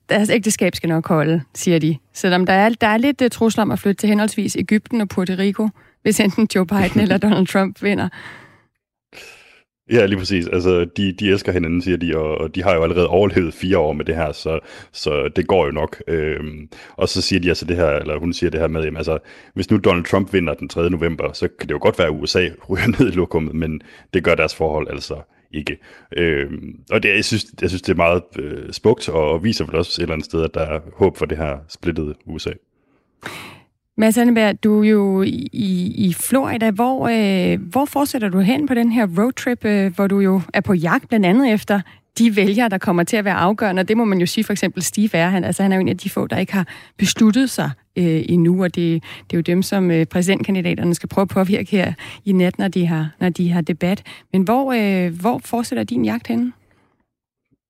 [0.09, 1.97] deres ægteskab skal nok holde, siger de.
[2.13, 5.09] Selvom der er, der er lidt uh, trusler om at flytte til henholdsvis Ægypten og
[5.09, 5.69] Puerto Rico,
[6.03, 8.09] hvis enten Joe Biden eller Donald Trump vinder.
[9.91, 10.47] Ja, lige præcis.
[10.47, 13.77] Altså, de, de elsker hinanden, siger de, og, og de har jo allerede overlevet fire
[13.77, 14.59] år med det her, så,
[14.91, 16.03] så det går jo nok.
[16.07, 18.97] Øhm, og så siger de altså det her, eller hun siger det her med, jamen,
[18.97, 19.17] altså,
[19.53, 20.89] hvis nu Donald Trump vinder den 3.
[20.89, 23.81] november, så kan det jo godt være, at USA ryger ned i lokummet, men
[24.13, 25.15] det gør deres forhold altså
[25.51, 25.77] ikke.
[26.17, 29.75] Øhm, og det, jeg, synes, jeg synes, det er meget øh, smukt, og viser vel
[29.75, 32.51] også et eller andet sted, at der er håb for det her splittede USA.
[33.97, 35.49] Mads Anneberg, du er jo i,
[35.95, 36.71] i Florida.
[36.71, 40.61] Hvor, øh, hvor fortsætter du hen på den her roadtrip, øh, hvor du jo er
[40.61, 41.81] på jagt blandt andet efter
[42.17, 43.79] de vælgere, der kommer til at være afgørende?
[43.79, 45.29] Og det må man jo sige, for eksempel Steve er.
[45.29, 48.23] Han, altså, han er jo en af de få, der ikke har besluttet sig øh,
[48.29, 51.93] endnu, og det, det er jo dem, som øh, præsidentkandidaterne skal prøve at påvirke her
[52.25, 54.03] i nat, når de har, når de har debat.
[54.33, 56.51] Men hvor, øh, hvor fortsætter din jagt henne?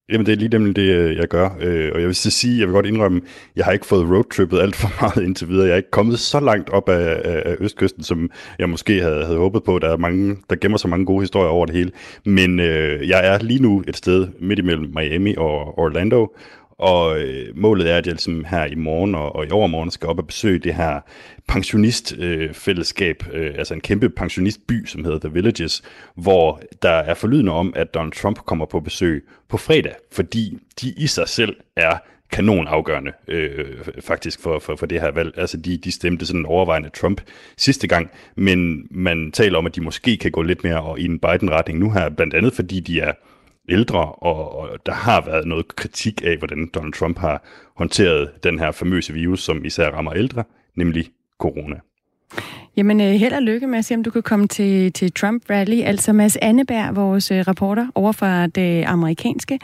[0.10, 1.50] Jamen, det er lige dem, det, øh, jeg gør.
[1.60, 3.22] Øh, og jeg vil så sige, jeg vil godt indrømme,
[3.56, 5.66] jeg har ikke fået roadtrippet alt for meget indtil videre.
[5.66, 9.38] Jeg er ikke kommet så langt op af, af Østkysten, som jeg måske havde, havde
[9.38, 9.80] håbet på.
[9.80, 11.92] Der er mange, der gemmer så mange gode historier over det hele.
[12.26, 16.36] Men øh, jeg er lige nu et sted midt imellem Miami og Orlando,
[16.84, 20.10] og øh, målet er, at jeg ligesom her i morgen og, og i overmorgen skal
[20.10, 21.00] op og besøge det her
[21.48, 25.84] pensionistfællesskab, øh, øh, altså en kæmpe pensionistby, som hedder The Villages,
[26.16, 30.94] hvor der er forlydende om, at Donald Trump kommer på besøg på fredag, fordi de
[30.98, 31.98] i sig selv er
[32.32, 35.34] kanon afgørende øh, faktisk for, for, for det her valg.
[35.38, 37.22] Altså de, de stemte sådan overvejende Trump
[37.58, 41.20] sidste gang, men man taler om, at de måske kan gå lidt mere i en
[41.20, 43.14] Biden-retning nu her, blandt andet fordi de er
[43.70, 47.44] ældre, og, og der har været noget kritik af, hvordan Donald Trump har
[47.76, 50.44] håndteret den her famøse virus, som især rammer ældre,
[50.76, 51.76] nemlig corona.
[52.78, 55.50] Jamen, øh, held og lykke med at se, om du kan komme til, til Trump
[55.50, 55.82] Rally.
[55.82, 59.60] Altså Mads Anneberg, vores øh, reporter over fra det amerikanske.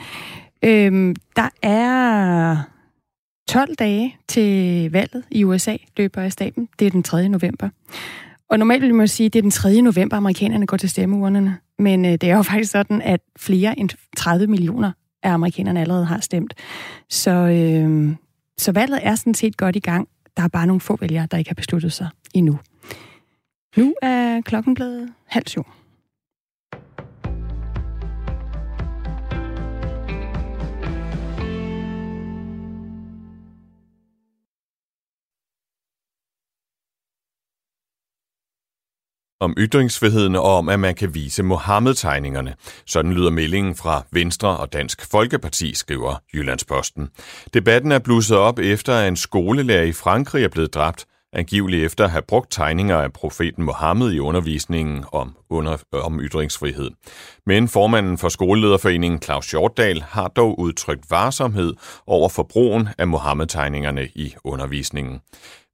[0.63, 2.57] Øhm, der er
[3.47, 6.69] 12 dage til valget i USA, løber af staten.
[6.79, 7.29] Det er den 3.
[7.29, 7.69] november.
[8.49, 9.81] Og normalt vil man sige, at det er den 3.
[9.81, 11.57] november, amerikanerne går til stemmeurnerne.
[11.79, 14.91] Men øh, det er jo faktisk sådan, at flere end 30 millioner
[15.23, 16.53] af amerikanerne allerede har stemt.
[17.09, 18.15] Så, øh,
[18.57, 20.07] så valget er sådan set godt i gang.
[20.37, 22.59] Der er bare nogle få vælgere, der ikke har besluttet sig endnu.
[23.77, 25.65] Nu er klokken blevet halv syv.
[39.39, 42.53] Om ytringsfriheden og om, at man kan vise Mohammed-tegningerne.
[42.85, 47.09] Sådan lyder meldingen fra Venstre og Dansk Folkeparti, skriver Jyllandsposten.
[47.53, 52.03] Debatten er blusset op efter, at en skolelærer i Frankrig er blevet dræbt angiveligt efter
[52.03, 56.91] at have brugt tegninger af profeten Mohammed i undervisningen om, under, om ytringsfrihed.
[57.45, 61.73] Men formanden for skolelederforeningen Claus Hjortdal har dog udtrykt varsomhed
[62.07, 65.19] over for brugen af Mohammed-tegningerne i undervisningen.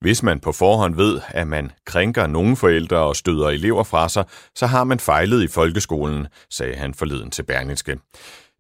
[0.01, 4.25] Hvis man på forhånd ved, at man krænker nogle forældre og støder elever fra sig,
[4.55, 7.97] så har man fejlet i folkeskolen, sagde han forleden til Berlingske.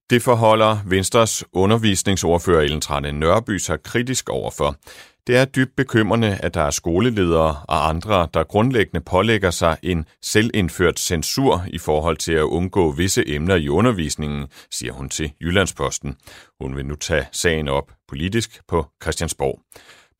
[0.09, 4.75] Det forholder Venstres undervisningsordfører Ellen Trane Nørby sig kritisk overfor.
[5.27, 10.05] Det er dybt bekymrende, at der er skoleledere og andre, der grundlæggende pålægger sig en
[10.21, 16.15] selvindført censur i forhold til at undgå visse emner i undervisningen, siger hun til Jyllandsposten.
[16.61, 19.59] Hun vil nu tage sagen op politisk på Christiansborg.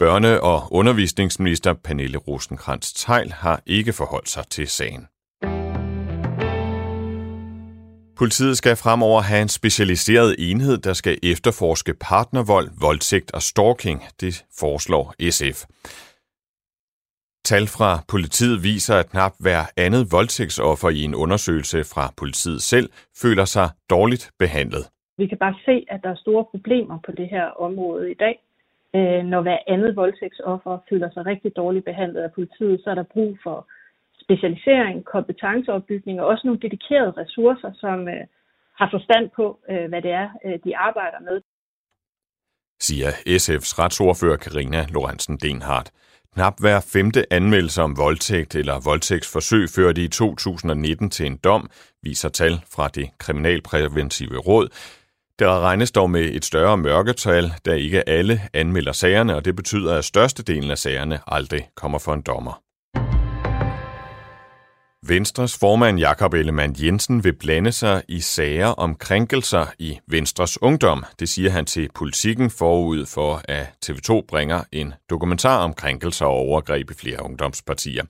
[0.03, 5.07] Børne- og undervisningsminister Pernille rosenkrantz teil har ikke forholdt sig til sagen.
[8.17, 13.99] Politiet skal fremover have en specialiseret enhed, der skal efterforske partnervold, voldtægt og stalking.
[14.21, 15.05] Det foreslår
[15.37, 15.57] SF.
[17.49, 22.89] Tal fra politiet viser, at knap hver andet voldtægtsoffer i en undersøgelse fra politiet selv
[23.21, 24.83] føler sig dårligt behandlet.
[25.17, 28.35] Vi kan bare se, at der er store problemer på det her område i dag.
[28.95, 33.13] Øh, når hver andet voldtægtsoffer føler sig rigtig dårligt behandlet af politiet, så er der
[33.13, 33.67] brug for
[34.25, 38.23] specialisering, kompetenceopbygning og også nogle dedikerede ressourcer, som øh,
[38.79, 41.37] har forstand på, øh, hvad det er, øh, de arbejder med.
[42.79, 43.09] Siger
[43.41, 45.91] SF's retsordfører Karina Lorentzen Denhardt.
[46.33, 51.69] Knap hver femte anmeldelse om voldtægt eller voldtægtsforsøg førte i 2019 til en dom,
[52.03, 54.67] viser tal fra det kriminalpræventive råd.
[55.39, 59.97] Der regnes dog med et større mørketal, da ikke alle anmelder sagerne, og det betyder,
[59.97, 62.61] at størstedelen af sagerne aldrig kommer for en dommer.
[65.07, 71.03] Venstres formand Jakob Ellemann Jensen vil blande sig i sager om krænkelser i Venstres ungdom.
[71.19, 76.31] Det siger han til politikken forud for, at TV2 bringer en dokumentar om krænkelser og
[76.31, 78.03] overgreb i flere ungdomspartier.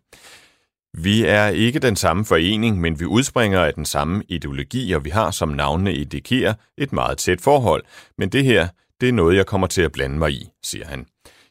[0.98, 5.10] Vi er ikke den samme forening, men vi udspringer af den samme ideologi, og vi
[5.10, 7.84] har, som navnene indikerer, et meget tæt forhold.
[8.18, 8.68] Men det her,
[9.02, 11.06] det er noget, jeg kommer til at blande mig i, siger han.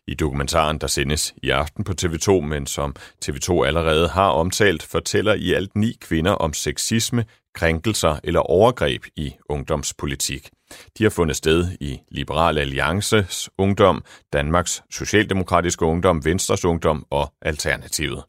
[0.08, 5.34] I dokumentaren, der sendes i aften på TV2, men som TV2 allerede har omtalt, fortæller
[5.34, 10.50] i alt ni kvinder om sexisme, krænkelser eller overgreb i ungdomspolitik.
[10.98, 18.22] De har fundet sted i Liberal Alliances Ungdom, Danmarks Socialdemokratiske Ungdom, Venstres Ungdom og Alternativet.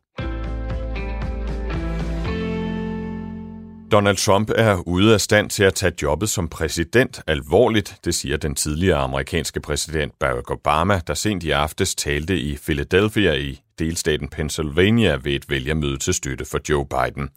[3.92, 8.38] Donald Trump er ude af stand til at tage jobbet som præsident alvorligt, det siger
[8.38, 14.28] den tidligere amerikanske præsident Barack Obama, der sent i aftes talte i Philadelphia i delstaten
[14.28, 17.30] Pennsylvania ved et vælgermøde til støtte for Joe Biden.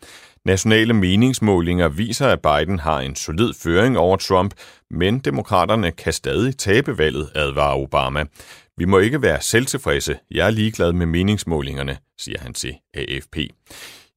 [0.45, 4.55] Nationale meningsmålinger viser, at Biden har en solid føring over Trump,
[4.91, 8.25] men demokraterne kan stadig tabe valget, advarer Obama.
[8.77, 10.19] Vi må ikke være selvtilfredse.
[10.31, 13.37] Jeg er ligeglad med meningsmålingerne, siger han til AFP.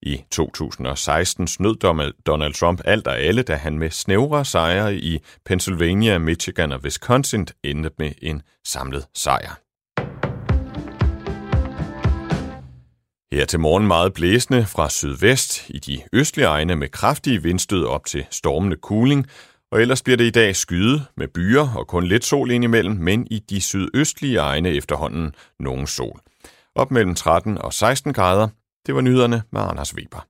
[0.04, 1.76] I 2016 snød
[2.26, 7.48] Donald Trump alt og alle, da han med snævre sejre i Pennsylvania, Michigan og Wisconsin
[7.64, 9.60] endte med en samlet sejr.
[13.36, 18.06] Her til morgen meget blæsende fra sydvest i de østlige egne med kraftige vindstød op
[18.06, 19.28] til stormende kuling,
[19.72, 23.28] og ellers bliver det i dag skyde med byer og kun lidt sol indimellem, men
[23.32, 26.20] i de sydøstlige egne efterhånden nogen sol.
[26.76, 28.48] Op mellem 13 og 16 grader,
[28.88, 30.28] det var nyhederne med Anders Weber.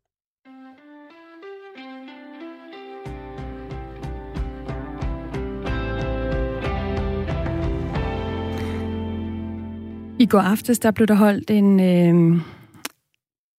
[10.20, 12.42] I går aftes, der blev der holdt en, øh,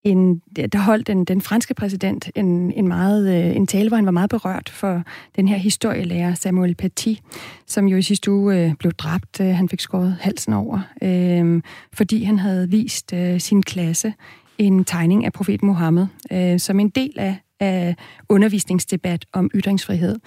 [0.04, 0.38] en
[0.72, 4.10] der holdt den, den franske præsident en, en, meget, øh, en tale, hvor han var
[4.10, 5.02] meget berørt for
[5.36, 7.14] den her historielærer Samuel Paty,
[7.66, 9.40] som jo i sidste uge øh, blev dræbt.
[9.40, 14.14] Øh, han fik skåret halsen over, øh, fordi han havde vist øh, sin klasse
[14.66, 17.96] en tegning af profet Mohammed øh, som en del af, af
[18.28, 20.18] undervisningsdebat om ytringsfrihed.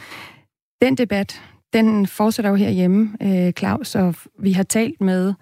[0.81, 1.41] Den debat,
[1.73, 5.33] den fortsætter jo herhjemme, øh, Claus, og vi har talt med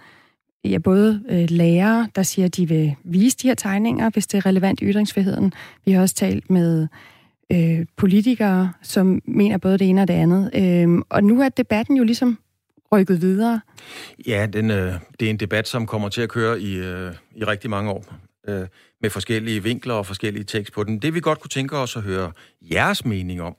[0.65, 4.38] ja, både øh, lærere, der siger, at de vil vise de her tegninger, hvis det
[4.38, 5.53] er relevant i ytringsfriheden.
[5.86, 6.88] Vi har også talt med
[7.51, 10.51] øh, politikere, som mener både det ene og det andet.
[10.56, 12.38] Øh, og nu er debatten jo ligesom
[12.91, 13.62] rykket videre.
[14.27, 17.43] Ja, den, øh, det er en debat, som kommer til at køre i, øh, i
[17.43, 18.06] rigtig mange år
[18.47, 18.67] øh,
[19.01, 20.99] med forskellige vinkler og forskellige tekst på den.
[20.99, 23.56] Det vi godt kunne tænke os at høre jeres mening om,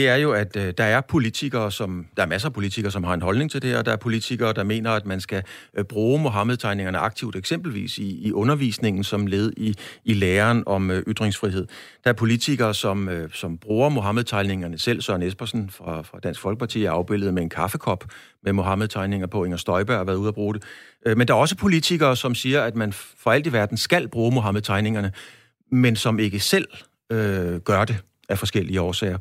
[0.00, 3.04] det er jo, at øh, der er politikere, som der er masser af politikere, som
[3.04, 5.42] har en holdning til det, og der er politikere, der mener, at man skal
[5.78, 11.02] øh, bruge Mohammed-tegningerne aktivt, eksempelvis i, i undervisningen som led i, i læren om øh,
[11.08, 11.66] ytringsfrihed.
[12.04, 15.00] Der er politikere, som, øh, som bruger Mohammed-tegningerne selv.
[15.00, 18.04] Søren Espersen fra, fra Dansk Folkeparti er afbildet med en kaffekop
[18.42, 19.44] med Mohammed-tegninger på.
[19.44, 20.62] Inger Støjberg har været ude at bruge det.
[21.06, 24.08] Øh, men der er også politikere, som siger, at man for alt i verden skal
[24.08, 25.12] bruge Mohammed-tegningerne,
[25.72, 26.68] men som ikke selv
[27.12, 27.96] øh, gør det
[28.28, 29.18] af forskellige årsager.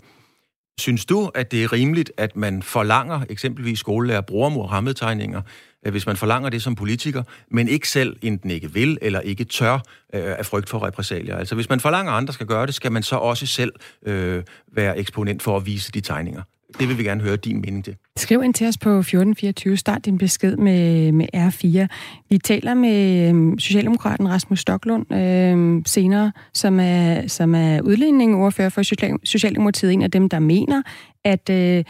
[0.79, 5.41] Synes du, at det er rimeligt, at man forlanger, eksempelvis skolelærer bruger Mohammed-tegninger,
[5.85, 9.43] øh, hvis man forlanger det som politiker, men ikke selv enten ikke vil eller ikke
[9.43, 9.81] tør øh,
[10.13, 11.37] af frygt for repressalier?
[11.37, 13.71] Altså hvis man forlanger, at andre skal gøre det, skal man så også selv
[14.05, 16.41] øh, være eksponent for at vise de tegninger.
[16.79, 17.95] Det vil vi gerne høre din mening til.
[18.17, 19.77] Skriv ind til os på 1424.
[19.77, 21.87] Start din besked med, med R4.
[22.29, 28.83] Vi taler med øhm, Socialdemokraten Rasmus Stoklund øh, senere, som er, som er udlændingeordfører for
[29.23, 29.93] Socialdemokratiet.
[29.93, 30.81] En af dem, der mener,
[31.23, 31.83] at, øh,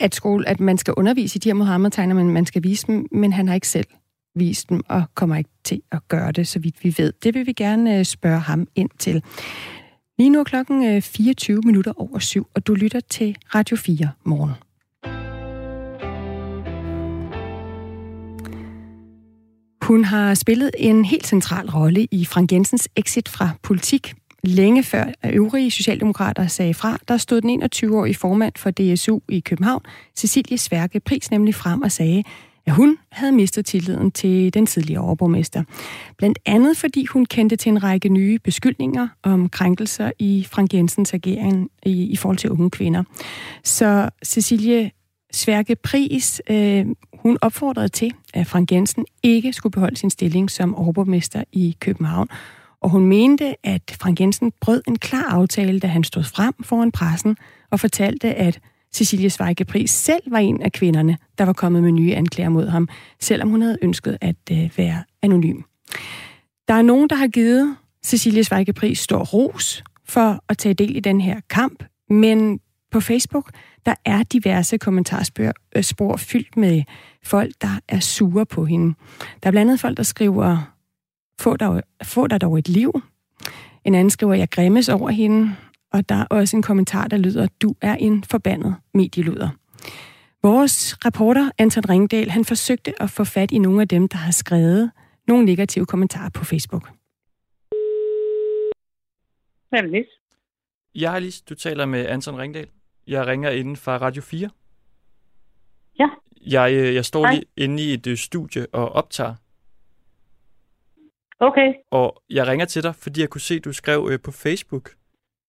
[0.00, 3.06] at, skole, at man skal undervise i de her Mohammed-tegner, men man skal vise dem,
[3.12, 3.86] men han har ikke selv
[4.34, 7.12] vist dem, og kommer ikke til at gøre det, så vidt vi ved.
[7.22, 9.22] Det vil vi gerne øh, spørge ham ind til.
[10.20, 14.10] Lige nu er klokken øh, 24 minutter over syv, og du lytter til Radio 4
[14.24, 14.50] morgen.
[19.82, 24.14] Hun har spillet en helt central rolle i Frank Jensens exit fra politik.
[24.44, 29.82] Længe før øvrige socialdemokrater sagde fra, der stod den 21-årige formand for DSU i København,
[30.16, 32.24] Cecilie Sværke Pris, nemlig frem og sagde,
[32.66, 35.62] at hun havde mistet tilliden til den tidligere overborgmester.
[36.18, 41.14] Blandt andet fordi hun kendte til en række nye beskyldninger om krænkelser i Frank Jensens
[41.14, 43.02] agering i, i forhold til unge kvinder.
[43.64, 44.90] Så Cecilie
[45.32, 50.74] Sværke Pris, øh, hun opfordrede til, at Frank Jensen ikke skulle beholde sin stilling som
[50.74, 52.28] overborgmester i København.
[52.80, 56.92] Og hun mente, at Frank Jensen brød en klar aftale, da han stod frem foran
[56.92, 57.36] pressen
[57.70, 58.60] og fortalte, at
[58.94, 62.68] Cecilie Zweige Pris selv var en af kvinderne, der var kommet med nye anklager mod
[62.68, 62.88] ham,
[63.20, 65.60] selvom hun havde ønsket at øh, være anonym.
[66.68, 70.96] Der er nogen, der har givet Cecilie Zweige Pris stor ros for at tage del
[70.96, 73.50] i den her kamp, men på Facebook,
[73.86, 76.82] der er diverse kommentarspor øh, fyldt med
[77.24, 78.94] folk, der er sure på hende.
[79.42, 80.74] Der er blandt andet folk, der skriver,
[81.40, 83.02] få dig, få dig dog et liv.
[83.84, 85.56] En anden skriver, jeg grimmes over hende.
[85.92, 89.48] Og der er også en kommentar, der lyder, du er en forbandet medieluder.
[90.42, 94.32] Vores reporter, Anton Ringdal, han forsøgte at få fat i nogle af dem, der har
[94.32, 94.90] skrevet
[95.28, 96.90] nogle negative kommentarer på Facebook.
[99.68, 100.06] Hvem er Lis?
[100.94, 101.40] Jeg er Lis.
[101.42, 102.68] Du taler med Anton Ringdal.
[103.06, 104.50] Jeg ringer inden fra Radio 4.
[105.98, 106.08] Ja.
[106.46, 107.34] Jeg, øh, jeg står Hej.
[107.34, 109.34] lige inde i et øh, studie og optager.
[111.40, 111.74] Okay.
[111.90, 114.90] Og jeg ringer til dig, fordi jeg kunne se, at du skrev øh, på Facebook,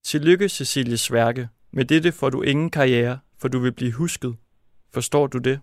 [0.03, 1.49] Tillykke, Cecilie Sværke.
[1.71, 4.37] Med dette får du ingen karriere, for du vil blive husket.
[4.93, 5.59] Forstår du det?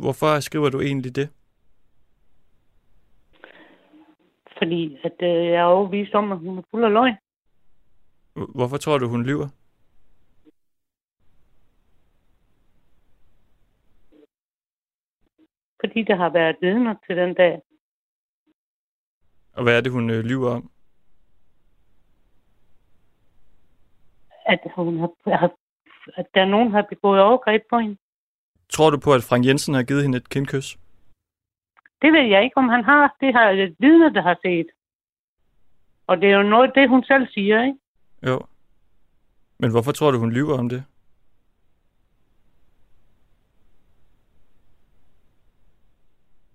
[0.00, 1.28] Hvorfor skriver du egentlig det?
[4.58, 7.14] Fordi at, øh, jeg er overbevist om, at hun er fuld af løgn.
[8.54, 9.48] Hvorfor tror du, hun lyver?
[15.80, 17.60] Fordi der har været vidner til den dag.
[19.52, 20.70] Og hvad er det, hun øh, lyver om?
[24.46, 25.50] At, hun har,
[26.16, 27.96] at der er nogen, der har begået overgreb på hende.
[28.68, 30.78] Tror du på, at Frank Jensen har givet hende et kindkys?
[32.02, 33.16] Det ved jeg ikke, om han har.
[33.20, 34.66] Det har et vidne, der har set.
[36.06, 37.78] Og det er jo noget, det hun selv siger, ikke?
[38.26, 38.40] Jo.
[39.58, 40.84] Men hvorfor tror du, hun lyver om det?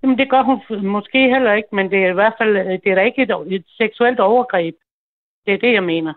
[0.04, 2.96] Jamen, det gør hun måske heller ikke, men det er i hvert fald det er
[2.96, 4.76] da ikke et, et seksuelt overgreb.
[5.46, 6.14] Det er det, jeg mener.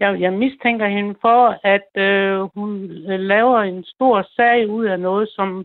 [0.00, 5.28] Jeg, jeg mistænker hende for, at øh, hun laver en stor sag ud af noget,
[5.36, 5.64] som,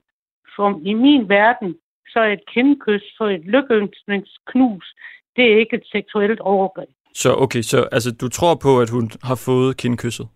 [0.55, 1.75] som i min verden,
[2.07, 4.95] så er et kindkys for et lykkeønskningsknus,
[5.35, 6.89] det er ikke et seksuelt overgreb.
[7.13, 10.27] Så okay, så altså, du tror på, at hun har fået kindkysset?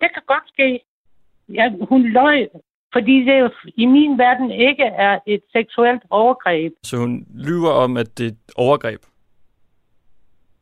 [0.00, 0.80] Det kan godt ske.
[1.48, 2.48] Ja, hun løg,
[2.92, 6.72] fordi det jo i min verden ikke er et seksuelt overgreb.
[6.82, 9.00] Så hun lyver om, at det er et overgreb?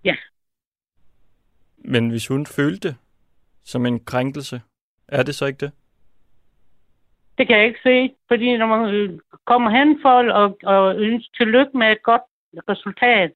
[0.05, 0.15] Ja.
[1.91, 2.97] Men hvis hun følte det
[3.65, 4.61] som en krænkelse,
[5.09, 5.73] er det så ikke det?
[7.39, 11.79] Det kan jeg ikke se, fordi når man kommer hen for og, og ønsker tillykke
[11.79, 12.23] med et godt
[12.69, 13.33] resultat,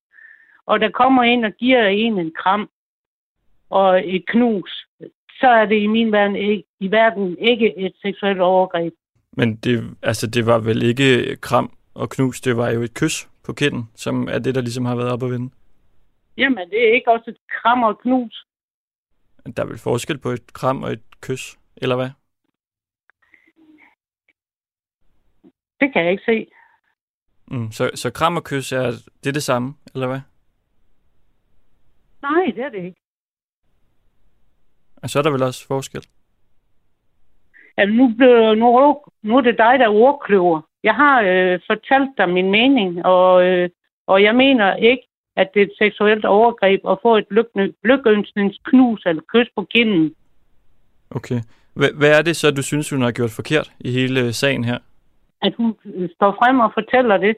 [0.66, 2.70] og der kommer en og giver en en kram
[3.70, 4.86] og et knus,
[5.40, 8.94] så er det i min verden ikke, i verden ikke et seksuelt overgreb.
[9.32, 13.28] Men det, altså, det var vel ikke kram og knus, det var jo et kys
[13.44, 15.50] på kinden, som er det, der ligesom har været op at vinde.
[16.36, 18.46] Jamen, det er ikke også et kram og knus.
[19.46, 22.10] Der er vel forskel på et kram og et kys, eller hvad?
[25.80, 26.46] Det kan jeg ikke se.
[27.46, 28.90] Mm, så, så kram og kys er
[29.24, 30.20] det, er det samme, eller hvad?
[32.22, 33.00] Nej, det er det ikke.
[34.96, 36.06] Og så er der vel også forskel?
[37.76, 40.60] Altså, nu, blev, nu, nu er det dig, der er ordkløver.
[40.82, 43.70] Jeg har øh, fortalt dig min mening, og, øh,
[44.06, 47.26] og jeg mener ikke, at det er et seksuelt overgreb at få et
[47.84, 50.14] lykønsningsknus eller kys på kinden.
[51.10, 51.40] Okay.
[51.74, 54.78] Hvad er det så, du synes, hun har gjort forkert i hele sagen her?
[55.42, 55.74] At hun
[56.14, 57.36] står frem og fortæller det.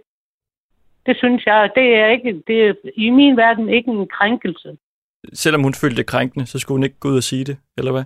[1.06, 4.76] Det synes jeg, det er ikke, det er i min verden ikke en krænkelse.
[5.32, 7.92] Selvom hun følte det krænkende, så skulle hun ikke gå ud og sige det, eller
[7.92, 8.04] hvad?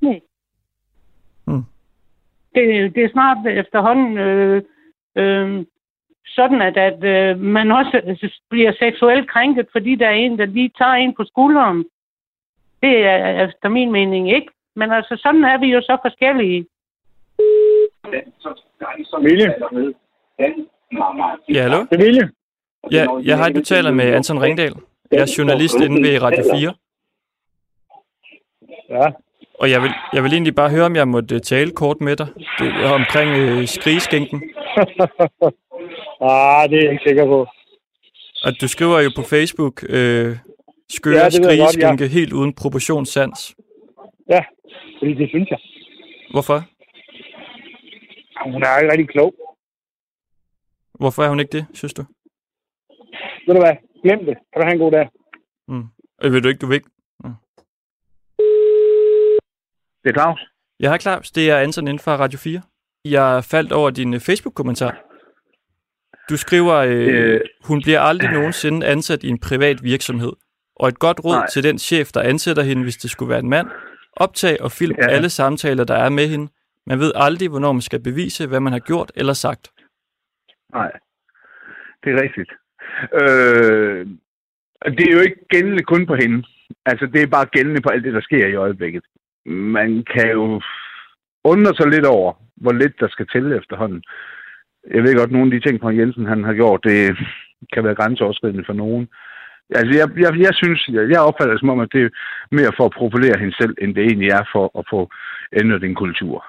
[0.00, 0.20] Nej.
[1.44, 1.64] Hmm.
[2.54, 4.62] Det, det er snart efterhånden øh,
[5.16, 5.64] øh,
[6.26, 8.00] sådan, at, at øh, man også
[8.50, 11.84] bliver seksuelt krænket, fordi der er en, der lige tager en på skulderen.
[12.82, 14.48] Det er efter min mening ikke.
[14.76, 16.66] Men altså, sådan er vi jo så forskellige.
[19.22, 19.54] Vilje.
[21.48, 21.78] Ja, hallo?
[21.78, 22.30] Det er Vilje.
[22.92, 24.72] Ja, jeg har du taler med Anton Ringdal.
[25.12, 26.74] Jeg er journalist inde ved Radio 4.
[28.90, 29.12] Ja.
[29.60, 32.26] Og jeg vil, jeg vil egentlig bare høre, om jeg måtte tale kort med dig
[32.58, 34.42] det er omkring øh, skrigeskænken.
[36.20, 37.46] ah, det er jeg ikke sikker på.
[38.44, 40.36] Og du skriver jo på Facebook, øh,
[40.88, 42.10] skøre Ja, skrigeskænke ja.
[42.10, 43.56] helt uden proportionssans.
[44.30, 44.44] Ja,
[44.98, 45.58] fordi det synes jeg.
[46.30, 46.58] Hvorfor?
[48.52, 49.34] Hun er ikke rigtig klog.
[51.00, 52.02] Hvorfor er hun ikke det, synes du?
[53.46, 53.76] Ved du hvad?
[54.02, 54.36] Glem det.
[54.52, 55.08] Kan du have en god dag.
[55.68, 55.84] Mm.
[56.22, 56.90] Øh, vil du ikke, du vil ikke?
[60.04, 60.40] Det er Claus.
[60.80, 62.62] Jeg har Claus, det er Anton inden fra Radio 4.
[63.04, 65.05] Jeg faldt over din øh, Facebook-kommentar.
[66.30, 70.32] Du skriver, øh, øh, hun bliver aldrig nogensinde ansat i en privat virksomhed.
[70.76, 71.46] Og et godt råd Nej.
[71.52, 73.66] til den chef, der ansætter hende, hvis det skulle være en mand.
[74.12, 75.08] Optag og film Ja.
[75.08, 76.48] alle samtaler, der er med hende.
[76.86, 79.70] Man ved aldrig, hvornår man skal bevise, hvad man har gjort eller sagt.
[80.72, 80.92] Nej,
[82.04, 82.50] det er rigtigt.
[83.20, 84.06] Øh,
[84.96, 86.44] det er jo ikke gældende kun på hende.
[86.86, 89.04] Altså, det er bare gældende på alt det, der sker i øjeblikket.
[89.46, 90.60] Man kan jo
[91.44, 94.02] undre sig lidt over, hvor lidt der skal til efterhånden.
[94.94, 97.16] Jeg ved godt, nogle af de ting, på Jensen han har gjort, det
[97.72, 99.08] kan være grænseoverskridende for nogen.
[99.70, 102.10] Altså, jeg, jeg, jeg synes, jeg, jeg opfatter det som om, at det er
[102.50, 105.10] mere for at profilere hende selv, end det egentlig er for at få
[105.60, 106.44] ændret en kultur.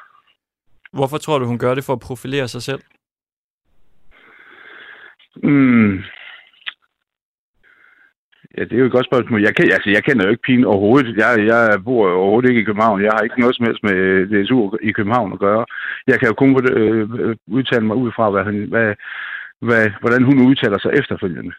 [0.94, 2.82] Hvorfor tror du, hun gør det for at profilere sig selv?
[5.44, 6.04] Mm.
[8.58, 9.42] Ja, det er jo et godt spørgsmål.
[9.42, 11.18] Jeg, kan, altså, jeg kender jo ikke pigen overhovedet.
[11.18, 13.04] Jeg, jeg bor overhovedet ikke i København.
[13.04, 13.98] Jeg har ikke noget som helst med
[14.32, 15.66] DSU i København at gøre.
[16.08, 18.44] Jeg kan jo kun øh, udtale mig ud fra, hvad,
[18.74, 18.96] hvad,
[19.68, 21.54] hvad, hvordan hun udtaler sig efterfølgende.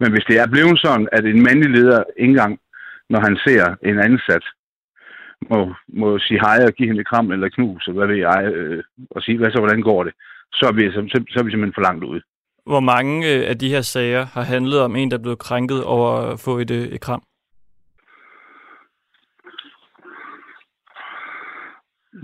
[0.00, 2.58] Men hvis det er blevet sådan, at en mandlig leder ikke engang,
[3.10, 4.44] når han ser en ansat,
[5.50, 8.40] må, må sige hej og give hende et kram eller knus, og hvad ved jeg,
[8.54, 10.12] øh, og sige, hvad så, hvordan går det,
[10.52, 12.22] så er vi, så, så, så er vi simpelthen for langt ude.
[12.66, 15.84] Hvor mange øh, af de her sager har handlet om en, der er blevet krænket
[15.84, 17.22] over at få et, øh, et kram?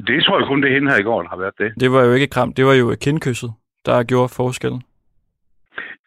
[0.07, 1.73] Det tror jeg kun, det hende her i går, der har været det.
[1.81, 3.53] Det var jo ikke et kram, det var jo kindkysset,
[3.87, 4.83] der gjorde forskellen.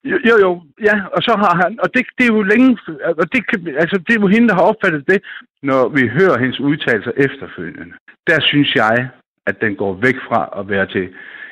[0.03, 2.77] Jo, jo, jo, ja, og så har han, og det, det er jo længe,
[3.21, 5.19] og det, kan- altså, det er jo hende, der har opfattet det,
[5.63, 7.95] når vi hører hendes udtalelser efterfølgende.
[8.27, 9.09] Der synes jeg,
[9.47, 11.05] at den går væk fra at være til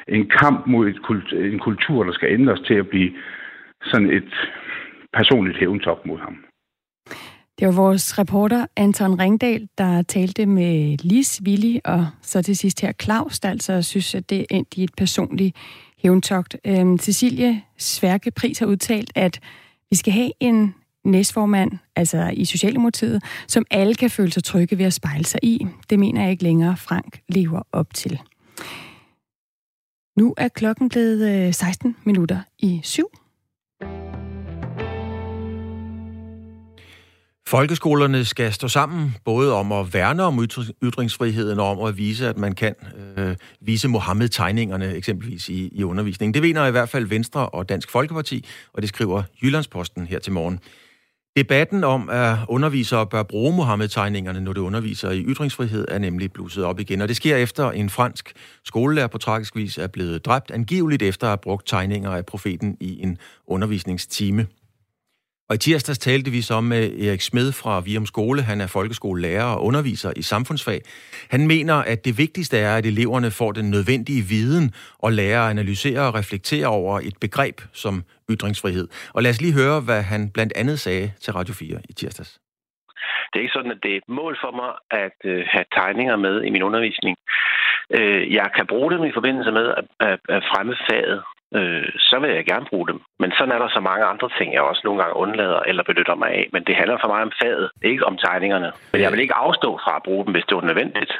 [0.07, 3.11] en kamp mod et kult, en kultur, der skal ændres til at blive
[3.83, 4.33] sådan et
[5.13, 6.37] personligt hævntop mod ham.
[7.59, 12.81] Det var vores reporter Anton Ringdal, der talte med Lis, Willi og så til sidst
[12.81, 15.55] her Claus, der altså synes, at det er i et personligt
[16.03, 16.57] hævntogt.
[16.65, 19.39] Øhm, Cecilie Sværke Pris har udtalt, at
[19.89, 24.85] vi skal have en næstformand, altså i Socialdemokratiet, som alle kan føle sig trygge ved
[24.85, 25.67] at spejle sig i.
[25.89, 28.19] Det mener jeg ikke længere, Frank lever op til.
[30.22, 33.05] Nu er klokken blevet øh, 16 minutter i syv.
[37.47, 40.47] Folkeskolerne skal stå sammen, både om at værne om
[40.84, 42.76] ytringsfriheden og om at vise, at man kan
[43.17, 46.34] øh, vise Mohammed-tegningerne eksempelvis i, i undervisningen.
[46.34, 50.34] Det mener i hvert fald Venstre og Dansk Folkeparti, og det skriver Jyllandsposten her til
[50.34, 50.59] morgen.
[51.38, 56.63] Debatten om, at undervisere bør bruge Mohammed-tegningerne, når de underviser i ytringsfrihed, er nemlig blusset
[56.63, 57.01] op igen.
[57.01, 58.34] Og det sker efter en fransk
[58.65, 62.77] skolelærer på tragisk vis er blevet dræbt, angiveligt efter at have brugt tegninger af profeten
[62.79, 63.17] i en
[63.47, 64.47] undervisningstime.
[65.51, 68.41] Og i tirsdags talte vi så med Erik Smed fra Virum Skole.
[68.41, 70.79] Han er folkeskolelærer og underviser i samfundsfag.
[71.31, 74.65] Han mener, at det vigtigste er, at eleverne får den nødvendige viden
[75.05, 77.95] og lærer at analysere og reflektere over et begreb som
[78.33, 78.87] ytringsfrihed.
[79.15, 82.31] Og lad os lige høre, hvad han blandt andet sagde til Radio 4 i tirsdags.
[83.29, 84.71] Det er ikke sådan, at det er et mål for mig
[85.05, 87.15] at øh, have tegninger med i min undervisning.
[87.97, 91.21] Øh, jeg kan bruge dem i forbindelse med at, at, at fremme faget,
[91.57, 92.99] øh, så vil jeg gerne bruge dem.
[93.19, 96.15] Men sådan er der så mange andre ting, jeg også nogle gange undlader eller benytter
[96.15, 96.49] mig af.
[96.53, 98.69] Men det handler for mig om faget, ikke om tegningerne.
[98.91, 101.13] Men jeg vil ikke afstå fra at bruge dem, hvis det er nødvendigt.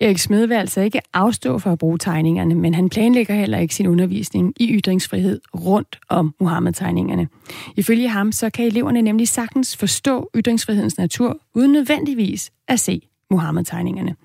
[0.00, 3.74] Erik Smed vil altså ikke afstå for at bruge tegningerne, men han planlægger heller ikke
[3.74, 7.28] sin undervisning i ytringsfrihed rundt om Muhammed-tegningerne.
[7.76, 13.00] Ifølge ham så kan eleverne nemlig sagtens forstå ytringsfrihedens natur, uden nødvendigvis at se
[13.30, 14.16] Muhammed-tegningerne.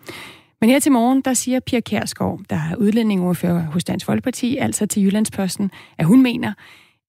[0.65, 4.85] Men her til morgen, der siger Pia Kærsgaard, der er udlændingoverfører hos Dansk Folkeparti, altså
[4.85, 6.53] til Jyllandsposten, at hun mener,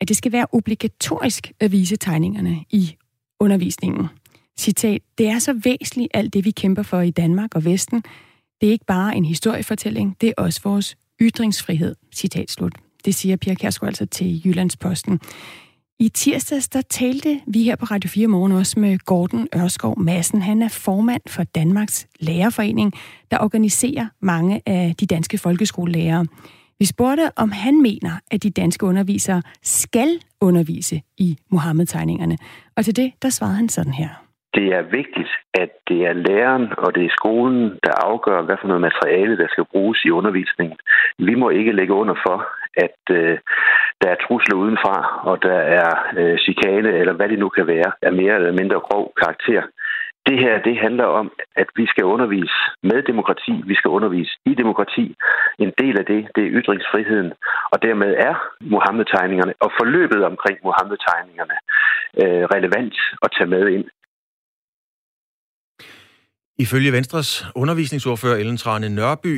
[0.00, 2.96] at det skal være obligatorisk at vise tegningerne i
[3.40, 4.06] undervisningen.
[4.58, 8.02] Citat, det er så væsentligt alt det, vi kæmper for i Danmark og Vesten.
[8.60, 11.94] Det er ikke bare en historiefortælling, det er også vores ytringsfrihed.
[12.14, 12.72] Citat slut.
[13.04, 15.20] Det siger Pia Kærsgaard altså til Jyllandsposten.
[16.00, 20.42] I tirsdags, der talte vi her på Radio 4 Morgen også med Gordon Ørskov Madsen.
[20.42, 22.92] Han er formand for Danmarks Lærerforening,
[23.30, 26.26] der organiserer mange af de danske folkeskolelærere.
[26.78, 32.36] Vi spurgte, om han mener, at de danske undervisere skal undervise i Mohammed-tegningerne.
[32.76, 34.26] Og til det, der svarede han sådan her
[34.56, 35.32] det er vigtigt,
[35.62, 39.48] at det er læreren og det er skolen, der afgør, hvad for noget materiale, der
[39.48, 40.78] skal bruges i undervisningen.
[41.18, 42.38] Vi må ikke lægge under for,
[42.86, 43.38] at øh,
[44.02, 44.96] der er trusler udenfra,
[45.30, 48.80] og der er øh, chikane, eller hvad det nu kan være, af mere eller mindre
[48.80, 49.62] grov karakter.
[50.28, 54.54] Det her, det handler om, at vi skal undervise med demokrati, vi skal undervise i
[54.54, 55.14] demokrati.
[55.58, 57.32] En del af det, det er ytringsfriheden,
[57.72, 61.56] og dermed er Mohammed-tegningerne og forløbet omkring Mohammed-tegningerne
[62.22, 63.86] øh, relevant at tage med ind.
[66.58, 69.34] Ifølge Venstres undervisningsordfører Ellen Trane Nørby,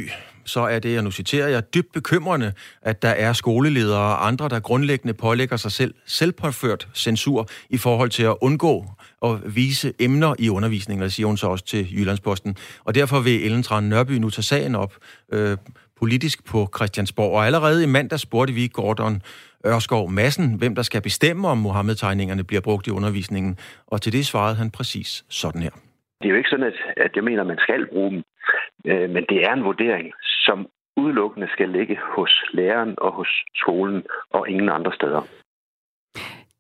[0.49, 4.49] så er det, jeg nu citerer jeg, dybt bekymrende, at der er skoleledere og andre,
[4.49, 8.85] der grundlæggende pålægger sig selv selvpåført censur i forhold til at undgå
[9.25, 12.57] at vise emner i undervisningen, og siger hun så også til Jyllandsposten.
[12.85, 14.95] Og derfor vil Ellen Tran Nørby nu tage sagen op
[15.33, 15.57] øh,
[16.01, 17.33] politisk på Christiansborg.
[17.37, 19.23] Og allerede i mandag spurgte vi Gordon
[19.67, 23.57] Ørskov Massen, hvem der skal bestemme, om Mohammed-tegningerne bliver brugt i undervisningen.
[23.87, 25.71] Og til det svarede han præcis sådan her.
[26.21, 28.23] Det er jo ikke sådan, at, at jeg mener, at man skal bruge dem,
[28.91, 30.07] øh, men det er en vurdering,
[30.49, 35.23] som udelukkende skal ligge hos læreren og hos skolen og ingen andre steder.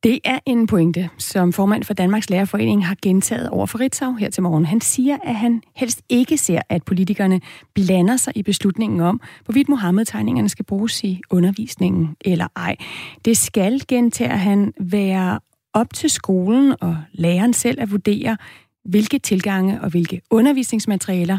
[0.02, 4.30] Det er en pointe, som formand for Danmarks Lærerforening har gentaget over for Ritzau her
[4.30, 4.64] til morgen.
[4.64, 7.40] Han siger, at han helst ikke ser, at politikerne
[7.74, 12.76] blander sig i beslutningen om, hvorvidt Mohammed-tegningerne skal bruges i undervisningen eller ej.
[13.24, 15.40] Det skal, gentager han, være
[15.74, 18.36] op til skolen og læreren selv at vurdere,
[18.84, 21.38] hvilke tilgange og hvilke undervisningsmaterialer,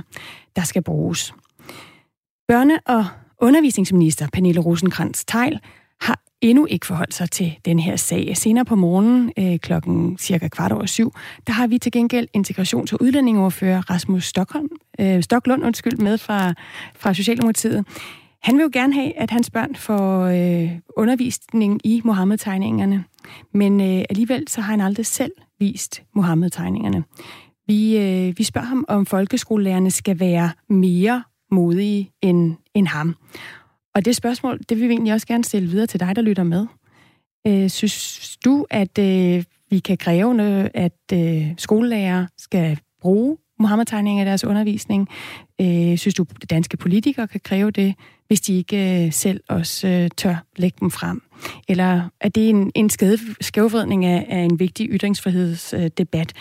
[0.55, 1.33] der skal bruges.
[2.51, 3.05] Børne- og
[3.41, 5.59] undervisningsminister Pernille rosenkrantz teil
[6.01, 8.37] har endnu ikke forholdt sig til den her sag.
[8.37, 11.13] Senere på morgenen øh, klokken cirka kvart over syv,
[11.47, 14.69] der har vi til gengæld integrations- og udlændingoverfører Rasmus Stockholm,
[14.99, 16.53] øh, Stocklund undskyld, med fra,
[16.95, 17.85] fra Socialdemokratiet.
[18.41, 23.03] Han vil jo gerne have, at hans børn får øh, undervisning i Mohammed-tegningerne,
[23.53, 27.03] men øh, alligevel så har han aldrig selv vist Mohammed-tegningerne.
[27.67, 33.15] Vi, øh, vi spørger ham, om folkeskolelærerne skal være mere modige end, end ham.
[33.95, 36.43] Og det spørgsmål, det vil vi egentlig også gerne stille videre til dig, der lytter
[36.43, 36.67] med.
[37.47, 44.27] Øh, synes du, at øh, vi kan kræve, at øh, skolelærer skal bruge Mohammed-tegninger i
[44.27, 45.07] deres undervisning?
[45.61, 47.95] Øh, synes du, at danske politikere kan kræve det,
[48.27, 51.21] hvis de ikke øh, selv også øh, tør lægge dem frem?
[51.67, 52.89] Eller er det en, en
[53.41, 56.33] skævvridning af, af en vigtig ytringsfrihedsdebat?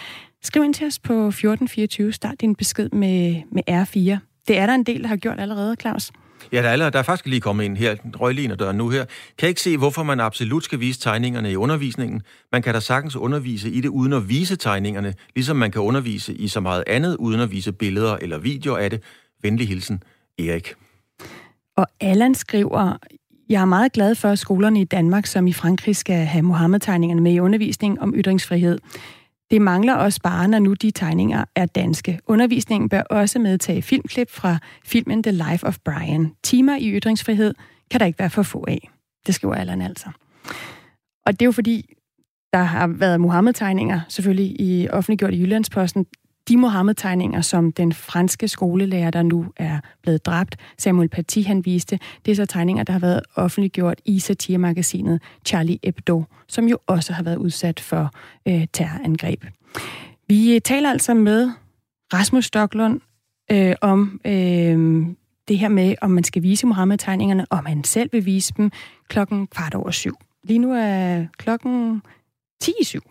[0.43, 2.13] Skriv ind til os på 1424.
[2.13, 4.28] Start din besked med, med R4.
[4.49, 6.13] Det er der en del, der har gjort allerede, Claus.
[6.53, 9.05] Ja, der er, der er faktisk lige kommet ind her, røgligner døren nu her.
[9.39, 12.23] Kan ikke se, hvorfor man absolut skal vise tegningerne i undervisningen.
[12.53, 16.35] Man kan da sagtens undervise i det uden at vise tegningerne, ligesom man kan undervise
[16.35, 19.03] i så meget andet uden at vise billeder eller videoer af det.
[19.43, 20.03] Venlig hilsen,
[20.39, 20.75] Erik.
[21.77, 22.97] Og Allan skriver,
[23.49, 27.21] jeg er meget glad for, at skolerne i Danmark, som i Frankrig, skal have Mohammed-tegningerne
[27.21, 28.79] med i undervisning om ytringsfrihed.
[29.51, 32.21] Det mangler også bare, når nu de tegninger er danske.
[32.27, 36.33] Undervisningen bør også medtage filmklip fra filmen The Life of Brian.
[36.43, 37.55] Timer i ytringsfrihed
[37.91, 38.91] kan der ikke være for få af.
[39.27, 40.11] Det skriver Allan altså.
[41.27, 41.95] Og det er jo fordi,
[42.53, 46.07] der har været Mohammed-tegninger, selvfølgelig i offentliggjort i Jyllandsposten,
[46.49, 51.99] de Mohammed-tegninger, som den franske skolelærer, der nu er blevet dræbt, Samuel Paty, han viste,
[52.25, 57.13] det er så tegninger, der har været offentliggjort i satiremagasinet Charlie Hebdo, som jo også
[57.13, 58.11] har været udsat for
[58.49, 59.45] øh, terrorangreb.
[60.29, 61.51] Vi øh, taler altså med
[62.15, 63.01] Rasmus Stocklund
[63.51, 65.07] øh, om øh,
[65.49, 68.71] det her med, om man skal vise Mohammed-tegningerne, om han selv vil vise dem
[69.09, 70.15] klokken kvart over syv.
[70.45, 72.03] Lige nu er klokken
[72.61, 73.03] 10 i syv.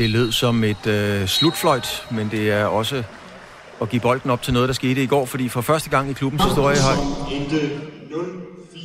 [0.00, 3.02] Det lød som et øh, slutfløjt, men det er også
[3.82, 6.12] at give bolden op til noget, der skete i går, fordi for første gang i
[6.12, 6.96] klubbens historie har...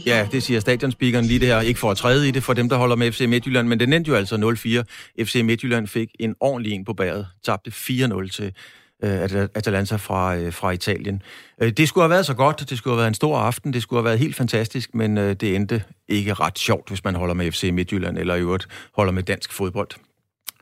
[0.05, 1.61] Ja, det siger stadionspeakeren lige det her.
[1.61, 3.93] Ikke for at træde i det for dem, der holder med FC Midtjylland, men det
[3.93, 4.35] endte jo altså
[5.17, 5.23] 0-4.
[5.23, 7.27] FC Midtjylland fik en ordentlig en på bæret.
[7.45, 8.53] Tabte 4-0 til
[9.03, 11.21] øh, Atalanta fra, øh, fra Italien.
[11.61, 13.81] Øh, det skulle have været så godt, det skulle have været en stor aften, det
[13.81, 17.33] skulle have været helt fantastisk, men øh, det endte ikke ret sjovt, hvis man holder
[17.33, 19.89] med FC Midtjylland, eller i øvrigt holder med dansk fodbold.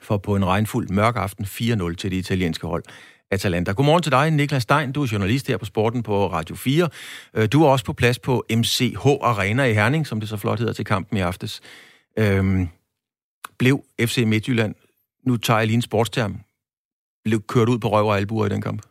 [0.03, 2.83] For på en regnfuld mørk aften 4-0 til det italienske hold.
[3.31, 3.71] Atalanta.
[3.71, 4.91] Godmorgen til dig, Niklas Stein.
[4.91, 6.89] Du er journalist her på Sporten på Radio 4.
[7.33, 10.59] Øh, du er også på plads på MCH Arena i Herning, som det så flot
[10.59, 11.61] hedder til kampen i aftes.
[12.19, 12.67] Øhm,
[13.59, 14.75] blev FC Midtjylland,
[15.27, 16.39] nu tager jeg lige en sportsterm,
[17.23, 18.81] blev kørt ud på røv og albuer i den kamp?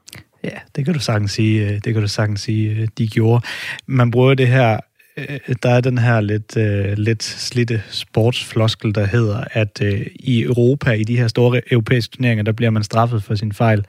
[0.44, 3.46] Ja, det kan du sagtens sige, øh, det kan du sagtens sige, øh, de gjorde.
[3.86, 4.80] Man bruger det her
[5.16, 10.42] Øh, der er den her lidt, øh, lidt slitte sportsfloskel, der hedder, at øh, i
[10.42, 13.84] Europa, i de her store europæiske turneringer, der bliver man straffet for sin fejl.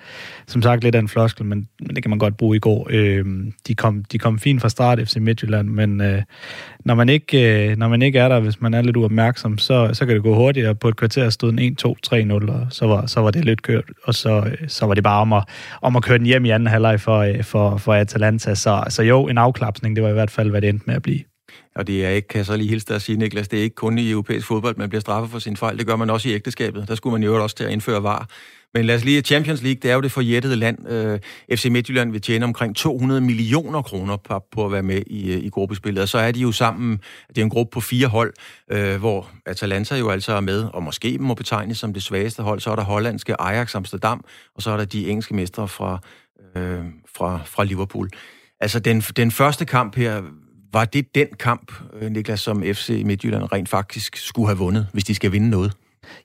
[0.47, 2.87] Som sagt lidt af en floskel, men, men det kan man godt bruge i går.
[2.91, 3.25] Øh,
[3.67, 6.21] de, kom, de kom fint fra start, FC Midtjylland, men øh,
[6.85, 9.89] når, man ikke, øh, når man ikke er der, hvis man er lidt uopmærksom, så,
[9.93, 10.75] så kan det gå hurtigere.
[10.75, 13.45] På et kvarter stod den 1, 2, 3, 0, og så var, så var det
[13.45, 15.43] lidt kørt, og så, øh, så var det bare om at,
[15.81, 18.55] om at køre den hjem i anden halvleg for, øh, for, for Atalanta.
[18.55, 21.01] Så, så jo, en afklapsning, det var i hvert fald, hvad det endte med at
[21.01, 21.19] blive.
[21.75, 23.63] Og det er ikke, kan jeg så lige hilse dig at sige, Niklas, det er
[23.63, 25.77] ikke kun i europæisk fodbold, man bliver straffet for sin fejl.
[25.77, 26.87] Det gør man også i ægteskabet.
[26.87, 28.29] Der skulle man jo også til at indføre var.
[28.73, 30.89] Men lad os lige, Champions League, det er jo det forjættede land.
[30.89, 31.19] Øh,
[31.51, 35.43] FC Midtjylland vil tjene omkring 200 millioner kroner på, på at være med i, øh,
[35.43, 36.01] i gruppespillet.
[36.01, 36.99] Og så er de jo sammen,
[37.29, 38.33] det er en gruppe på fire hold,
[38.71, 42.59] øh, hvor Atalanta jo altså er med, og måske må betegnes som det svageste hold.
[42.59, 45.99] Så er der hollandske Ajax Amsterdam, og så er der de engelske mestre fra,
[46.55, 46.79] øh,
[47.15, 48.09] fra, fra Liverpool.
[48.59, 50.21] Altså den, den første kamp her,
[50.73, 51.71] var det den kamp,
[52.01, 55.73] øh, Niklas, som FC Midtjylland rent faktisk skulle have vundet, hvis de skal vinde noget?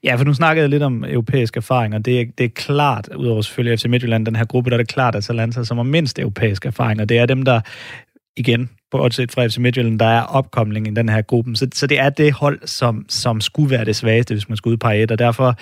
[0.04, 1.98] Ja, for nu snakkede jeg lidt om europæiske erfaringer.
[1.98, 4.88] Det er, det er klart, udover selvfølgelig FC Midtjylland, den her gruppe, der er det
[4.88, 7.60] klart, at Atalanta, som har mindst europæiske erfaringer, det er dem, der
[8.36, 11.56] igen, på set fra FC Midtjylland, der er opkomling i den her gruppe.
[11.56, 14.72] Så, så det er det hold, som, som skulle være det svageste, hvis man skulle
[14.72, 15.54] udpege et, og derfor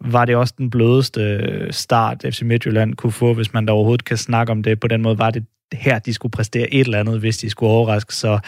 [0.00, 4.16] var det også den blødeste start, FC Midtjylland kunne få, hvis man da overhovedet kan
[4.16, 4.80] snakke om det.
[4.80, 7.70] På den måde var det her, de skulle præstere et eller andet, hvis de skulle
[7.72, 8.14] overraske.
[8.14, 8.38] Så,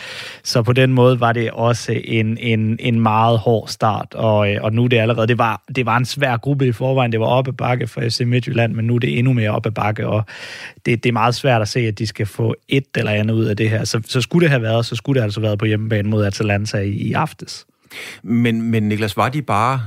[0.42, 4.62] så på den måde var det også en, en, en meget hård start, og, øh,
[4.62, 7.20] og nu er det allerede, det var, det var en svær gruppe i forvejen, det
[7.20, 10.22] var oppe bakke for FC Midtjylland, men nu er det endnu mere oppe bakke, og
[10.86, 13.44] det, det er meget svært at se, at de skal få et eller andet ud
[13.44, 13.84] af det her.
[13.84, 16.78] Så, så skulle det have været, så skulle det altså været på hjemmebane mod Atalanta
[16.78, 17.66] i, i aftes.
[18.22, 19.80] Men, men Niklas, var de bare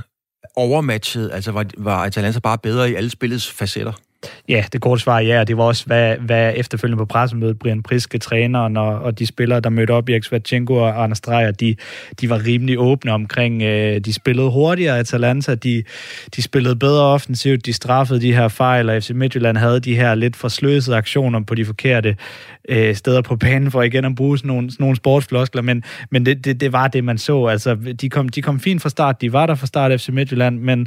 [0.56, 1.30] overmatchet?
[1.32, 3.92] Altså var, var Atalanta bare bedre i alle spillets facetter?
[4.48, 7.82] Ja, det korte svar ja, og det var også, hvad, hvad efterfølgende på pressemødet Brian
[7.82, 11.76] Priske, træneren og, og de spillere, der mødte op i Eksvatchenko og Anders Dreyer, de,
[12.20, 14.98] de var rimelig åbne omkring, øh, de spillede hurtigere.
[14.98, 15.84] Atalanta, de,
[16.36, 20.14] de spillede bedre offensivt, de straffede de her fejl, og FC Midtjylland havde de her
[20.14, 22.16] lidt forsløsede aktioner på de forkerte
[22.68, 26.26] øh, steder på banen, for igen at bruge sådan nogle, sådan nogle sportsfloskler, men, men
[26.26, 27.46] det, det, det var det, man så.
[27.46, 30.58] Altså, de kom, de kom fint fra start, de var der fra start FC Midtjylland,
[30.58, 30.86] men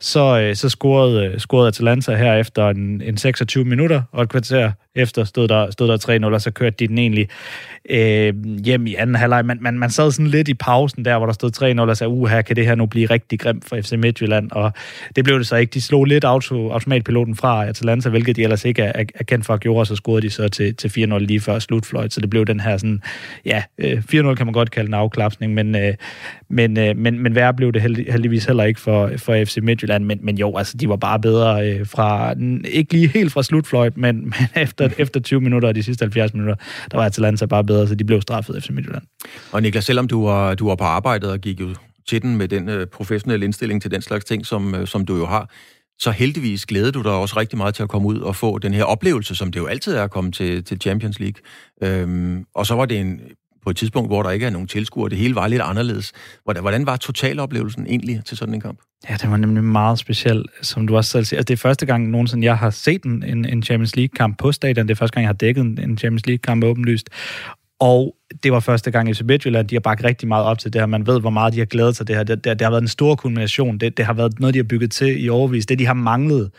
[0.00, 4.28] så, øh, så scorede, øh, scorede Atalanta her efter en, en 26 minutter og et
[4.28, 7.28] kvarter efter stod der, stod der 3-0, og så kørte de den egentlig
[7.90, 8.34] øh,
[8.64, 9.44] hjem i anden halvleg.
[9.46, 12.10] Man, man, man sad sådan lidt i pausen der, hvor der stod 3-0, og sagde,
[12.10, 14.50] uha, kan det her nu blive rigtig grimt for FC Midtjylland?
[14.52, 14.72] Og
[15.16, 15.70] det blev det så ikke.
[15.70, 19.54] De slog lidt auto, automatpiloten fra Atalanta, hvilket de ellers ikke er, er kendt for
[19.54, 22.44] at gjorde, så scorede de så til, til 4-0 lige før slutfløjt, så det blev
[22.44, 23.02] den her sådan,
[23.44, 25.94] ja, øh, 4-0 kan man godt kalde en afklapsning, men, øh,
[26.48, 30.18] men, øh, men, men værre blev det heldigvis heller ikke for, for FC Midtjylland, men,
[30.22, 32.34] men jo, altså, de var bare bedre øh, fra,
[32.64, 36.34] ikke lige helt fra slutfløjt, men, men efter, efter 20 minutter og de sidste 70
[36.34, 36.54] minutter,
[36.90, 39.02] der var Atalanta bare bedre, så de blev straffet FC Midtjylland.
[39.52, 41.74] Og Niklas, selvom du var, du var på arbejdet og gik jo
[42.08, 45.16] til den med den øh, professionelle indstilling til den slags ting, som, øh, som du
[45.16, 45.50] jo har,
[46.00, 48.74] så heldigvis glæder du dig også rigtig meget til at komme ud og få den
[48.74, 51.42] her oplevelse, som det jo altid er at komme til, til Champions League.
[51.82, 53.20] Øhm, og så var det en,
[53.64, 55.10] på et tidspunkt, hvor der ikke er nogen tilskuere.
[55.10, 56.12] Det hele var lidt anderledes.
[56.44, 58.80] Hvordan, hvordan var totaloplevelsen egentlig til sådan en kamp?
[59.08, 61.38] Ja, det var nemlig meget speciel, som du også selv siger.
[61.38, 64.88] Altså, det er første gang nogensinde, jeg har set en, en Champions League-kamp på stadion.
[64.88, 67.10] Det er første gang, jeg har dækket en Champions League-kamp åbenlyst.
[67.80, 70.80] Og det var første gang i Midtjylland, de har bakket rigtig meget op til det
[70.80, 70.86] her.
[70.86, 72.22] Man ved, hvor meget de har glædet sig det her.
[72.22, 73.78] Det, det, det har været en stor kulmination.
[73.78, 75.66] Det, det har været noget, de har bygget til i overvis.
[75.66, 76.50] Det, de har manglet,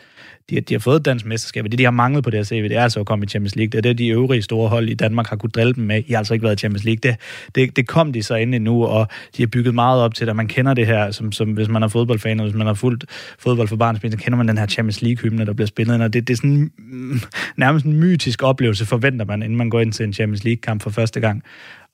[0.50, 1.64] de, de har fået dansk mesterskab.
[1.64, 3.56] Det, de har manglet på det her CV, det er altså at komme i Champions
[3.56, 3.70] League.
[3.70, 6.02] Det er det, de øvrige store hold i Danmark har kunne drille dem med.
[6.06, 7.00] I har altså ikke været i Champions League.
[7.02, 7.16] Det,
[7.54, 10.36] det, det kom de så ind nu, og de har bygget meget op til det.
[10.36, 13.04] Man kender det her, som, som hvis man er fodboldfan, og hvis man har fulgt
[13.38, 16.00] fodbold for barns så kender man den her Champions League-hymne, der bliver spillet.
[16.00, 17.20] Og det, det er sådan mm,
[17.56, 20.90] nærmest en mytisk oplevelse, forventer man, inden man går ind til en Champions League-kamp for
[20.90, 21.42] første gang.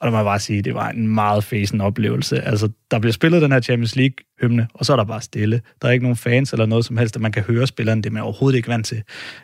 [0.01, 2.41] Og der må jeg bare sige, det var en meget fæsen oplevelse.
[2.41, 5.61] Altså, der bliver spillet den her Champions League-hymne, og så er der bare stille.
[5.83, 8.03] Der er ikke nogen fans eller noget som helst, at man kan høre spillerne.
[8.03, 9.03] Det er man overhovedet ikke vant til,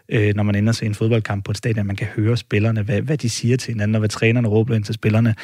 [0.09, 1.87] øh, når man ender til en fodboldkamp på et stadion.
[1.87, 4.85] Man kan høre spillerne, hvad, hvad de siger til hinanden, og hvad trænerne råber ind
[4.85, 5.35] til spillerne.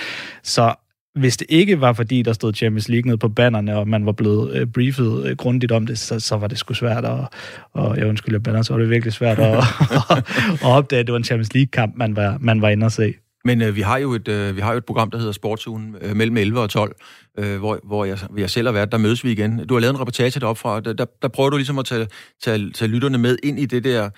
[0.43, 0.75] Så
[1.15, 4.13] hvis det ikke var, fordi der stod Champions League nede på bannerne, og man var
[4.13, 7.05] blevet øh, briefet øh, grundigt om det, så, så var det sgu svært.
[7.05, 7.27] Og,
[7.73, 9.65] og jeg undskylder banner, så var det virkelig svært at, at,
[10.53, 13.15] at opdage, at det var en Champions League-kamp, man var, man var inde og se.
[13.45, 15.97] Men øh, vi, har jo et, øh, vi har jo et program, der hedder Sportsugen
[16.01, 16.97] øh, mellem 11 og 12,
[17.38, 18.93] øh, hvor, hvor jeg, jeg selv har været.
[18.93, 19.66] Der mødes vi igen.
[19.66, 20.80] Du har lavet en reportage deroppe fra.
[20.80, 22.09] Der, der, der prøver du ligesom at tage,
[22.43, 24.11] tage, tage lytterne med ind i det der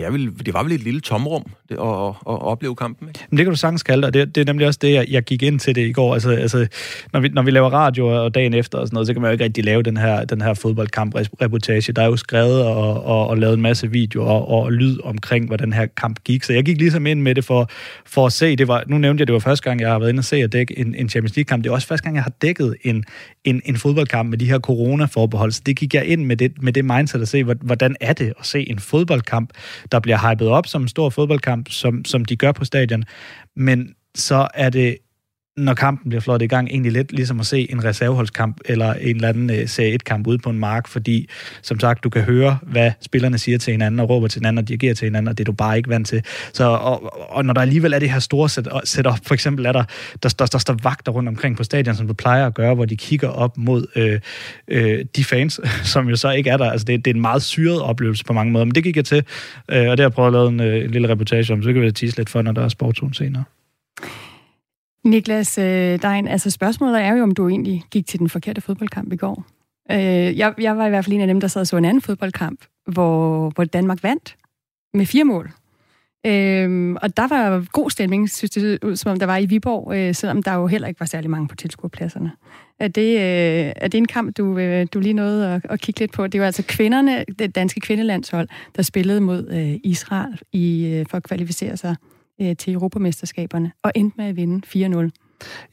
[0.00, 0.10] Ja,
[0.46, 3.20] det var vel et lille tomrum det, at, at, at opleve kampen, ikke?
[3.30, 5.22] Men det kan du sagtens kalde det, det, det er nemlig også det, jeg, jeg
[5.22, 6.14] gik ind til det i går.
[6.14, 6.66] Altså, altså
[7.12, 9.28] når, vi, når vi laver radio og dagen efter og sådan noget, så kan man
[9.28, 11.92] jo ikke rigtig lave den her, den her fodboldkamp-reportage.
[11.92, 15.46] Der er jo skrevet og, og, og lavet en masse videoer og, og lyd omkring,
[15.46, 16.44] hvor den her kamp gik.
[16.44, 17.70] Så jeg gik ligesom ind med det for,
[18.06, 18.56] for at se.
[18.56, 20.36] Det var, nu nævnte jeg, det var første gang, jeg har været inde og se
[20.36, 21.64] at dække en, en Champions League-kamp.
[21.64, 23.04] Det er også første gang, jeg har dækket en,
[23.48, 25.52] en, en fodboldkamp med de her corona-forbehold.
[25.52, 28.32] Så det gik jeg ind med det, med det mindset at se, hvordan er det
[28.38, 29.50] at se en fodboldkamp,
[29.92, 33.04] der bliver hypet op som en stor fodboldkamp, som, som de gør på stadion.
[33.56, 34.96] Men så er det
[35.58, 39.16] når kampen bliver flot i gang, egentlig lidt ligesom at se en reserveholdskamp eller en
[39.16, 41.28] eller anden øh, Serie 1-kamp ude på en mark, fordi
[41.62, 44.68] som sagt, du kan høre, hvad spillerne siger til hinanden, og råber til hinanden, og
[44.68, 46.22] dirigerer til hinanden, og det er du bare ikke vant til.
[46.52, 49.72] Så, og, og når der alligevel er det her store øh, setup, for eksempel er
[49.72, 49.84] der,
[50.22, 52.84] der, der, der står vagter rundt omkring på stadion, som du plejer at gøre, hvor
[52.84, 54.20] de kigger op mod øh,
[54.68, 55.60] øh, de fans,
[55.92, 56.70] som jo så ikke er der.
[56.70, 59.04] Altså det, det er en meget syret oplevelse på mange måder, men det gik jeg
[59.04, 59.24] til,
[59.68, 61.72] øh, og det har jeg prøvet at lave en, øh, en lille reportage om, så
[61.72, 63.44] kan vi tease lidt for, når der er sportszone senere.
[65.08, 69.12] Niklas øh, Dein, altså spørgsmålet er jo, om du egentlig gik til den forkerte fodboldkamp
[69.12, 69.44] i går.
[69.90, 71.84] Øh, jeg, jeg var i hvert fald en af dem, der sad og så en
[71.84, 74.36] anden fodboldkamp, hvor, hvor Danmark vandt
[74.94, 75.50] med fire mål.
[76.26, 79.96] Øh, og der var god stemning, synes det ud, som om der var i Viborg,
[79.96, 82.32] øh, selvom der jo heller ikke var særlig mange på tilskuerpladserne.
[82.78, 86.00] Er det, øh, er det en kamp, du, øh, du lige nåede at, at kigge
[86.00, 86.26] lidt på?
[86.26, 91.16] Det var altså kvinderne, det danske kvindelandshold, der spillede mod øh, Israel i, øh, for
[91.16, 91.96] at kvalificere sig
[92.40, 95.10] øh, til Europamesterskaberne, og endte med at vinde 4-0.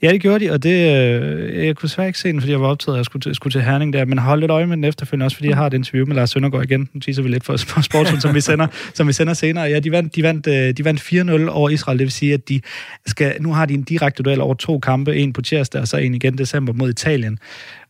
[0.02, 2.62] Ja, det gjorde de, og det, øh, jeg kunne svært ikke se den, fordi jeg
[2.62, 4.78] var optaget, at jeg skulle til, skulle til Herning der, men holdt lidt øje med
[4.78, 6.90] den efterfølgende, også fordi jeg har et interview med Lars Søndergaard igen.
[6.94, 9.66] Nu teaser vi lidt for, sportsen, som vi sender, som vi sender senere.
[9.66, 11.02] Ja, de vandt, de vandt, øh, de vandt
[11.48, 12.62] 4-0 over Israel, det vil sige, at de
[13.06, 15.98] skal, nu har de en direkte duel over to kampe, en på tirsdag, og så
[15.98, 17.40] en igen december mod Italien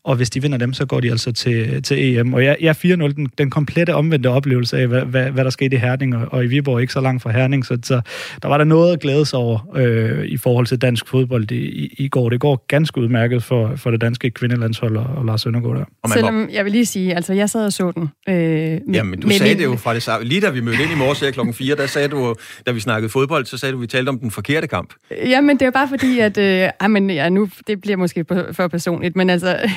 [0.05, 2.33] og hvis de vinder dem, så går de altså til, til EM.
[2.33, 5.49] Og jeg, jeg er 4-0, den, den komplette omvendte oplevelse af, hvad, hvad, hvad der
[5.49, 8.01] skete i Herning, og, og i Viborg ikke så langt fra Herning, så, så
[8.41, 11.55] der var der noget at glæde sig over øh, i forhold til dansk fodbold i,
[11.55, 12.29] i, i går.
[12.29, 15.85] Det går ganske udmærket for, for det danske kvindelandshold og, og Lars Søndergaard der.
[16.03, 18.09] Og Selvom jeg vil lige sige, altså jeg sad og så den.
[18.29, 19.57] Øh, med, Jamen, du sagde min...
[19.57, 20.27] det jo fra det samme.
[20.27, 22.35] Lige da vi mødte ind i morges her klokken 4, der sagde du,
[22.65, 24.93] da vi snakkede fodbold, så sagde du, at vi talte om den forkerte kamp.
[25.11, 29.15] Jamen, det er bare fordi, at øh, jamen, ja, nu, det bliver måske for personligt,
[29.15, 29.69] men altså,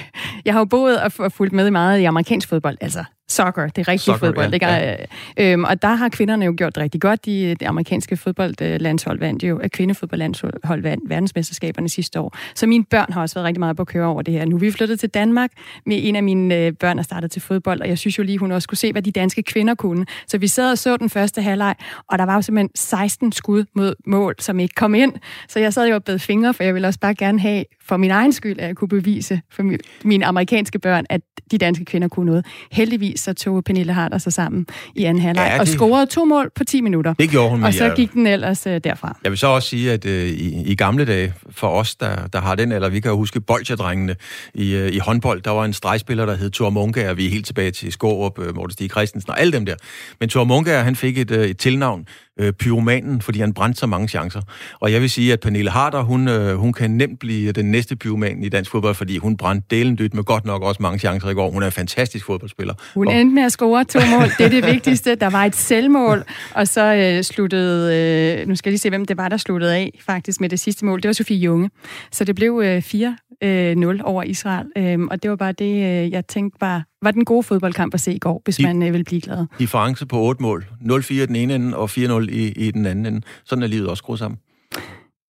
[0.45, 3.79] jeg har jo boet og fulgt med i meget i amerikansk fodbold, altså soccer, det
[3.79, 4.55] er rigtig soccer, fodbold.
[4.55, 4.67] Ikke?
[4.67, 4.97] Ja.
[5.37, 7.27] Øhm, og der har kvinderne jo gjort det rigtig godt.
[7.27, 12.37] De, det amerikanske fodboldlandshold vandt jo, at kvindefodboldlandshold vandt verdensmesterskaberne sidste år.
[12.55, 14.45] Så mine børn har også været rigtig meget på at køre over det her.
[14.45, 15.51] Nu er vi flyttet til Danmark
[15.87, 18.39] med en af mine øh, børn, der startede til fodbold, og jeg synes jo lige,
[18.39, 20.07] hun også skulle se, hvad de danske kvinder kunne.
[20.27, 21.75] Så vi sad og så den første halvleg,
[22.09, 25.13] og der var jo simpelthen 16 skud mod mål, som ikke kom ind.
[25.49, 27.97] Så jeg sad jo og bed fingre, for jeg ville også bare gerne have, for
[27.97, 29.63] min egen skyld, at jeg kunne bevise for
[30.05, 31.21] mine amerikanske børn, at
[31.51, 32.47] de danske kvinder kunne noget.
[32.73, 36.51] Heldigvis så tog Pernille Harder sig sammen i anden halvleg ja, og scorede to mål
[36.55, 37.15] på 10 minutter.
[37.15, 37.65] Det gjorde hun.
[37.65, 39.19] Og så gik den ellers uh, derfra.
[39.25, 42.41] Jeg vil så også sige, at uh, i, i gamle dage, for os, der, der
[42.41, 44.17] har den, eller vi kan jo huske bolsjedrengene
[44.55, 47.47] i, uh, i håndbold, der var en stregspiller, der hed Thor Munkager, vi er helt
[47.47, 49.75] tilbage til Skårup, uh, Morten Stig Christensen og alle dem der.
[50.21, 52.07] Men Thor Munkager, han fik et, uh, et tilnavn,
[52.39, 54.41] øh, pyromanen, fordi han brændte så mange chancer.
[54.81, 57.97] Og jeg vil sige, at Pernille Harder, hun, øh, hun kan nemt blive den næste
[57.97, 61.29] pyroman i dansk fodbold, fordi hun brændte delen dyt med godt nok også mange chancer
[61.29, 61.51] i går.
[61.51, 62.75] Hun er en fantastisk fodboldspiller.
[62.95, 63.15] Hun og...
[63.15, 64.29] endte med at score to mål.
[64.39, 65.15] Det er det vigtigste.
[65.15, 66.25] Der var et selvmål,
[66.55, 68.41] og så øh, sluttede...
[68.41, 70.61] Øh, nu skal jeg lige se, hvem det var, der sluttede af faktisk med det
[70.61, 71.03] sidste mål.
[71.03, 71.71] Det var Sofie Junge.
[72.13, 74.67] Så det blev øh, 4 øh, 0 over Israel.
[74.77, 78.01] Øh, og det var bare det, øh, jeg tænkte var, var den gode fodboldkamp at
[78.01, 79.47] se i går, hvis de, man øh, vil blive glad.
[79.59, 80.67] Difference på 8 mål.
[80.83, 83.23] 0-4 i den ene ende og 4-0 i, i den anden ende.
[83.45, 84.39] Sådan er livet også skruet sammen.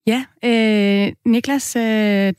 [0.07, 1.82] Ja, øh, Niklas øh,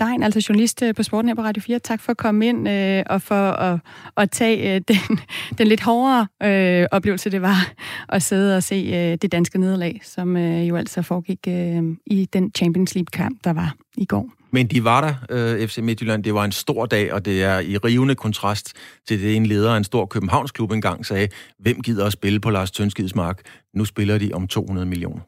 [0.01, 2.69] Dein, altså journalist øh, på Sporten her på Radio 4, tak for at komme ind
[2.69, 3.81] øh, og for at,
[4.17, 5.19] at tage øh, den,
[5.59, 7.73] den lidt hårdere øh, oplevelse, det var
[8.09, 12.29] at sidde og se øh, det danske nederlag, som øh, jo altså foregik øh, i
[12.33, 14.40] den Champions League-kamp, der var i går.
[14.53, 16.25] Men de var der, øh, FC Midtjylland.
[16.25, 18.73] Det var en stor dag, og det er i rivende kontrast
[19.09, 21.29] til det, en leder af en stor Københavnsklub engang sagde,
[21.59, 23.41] hvem gider at spille på Lars Tønskids mark?
[23.75, 25.21] Nu spiller de om 200 millioner.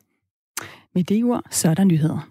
[0.94, 2.28] Med det ord, så er der nyheder.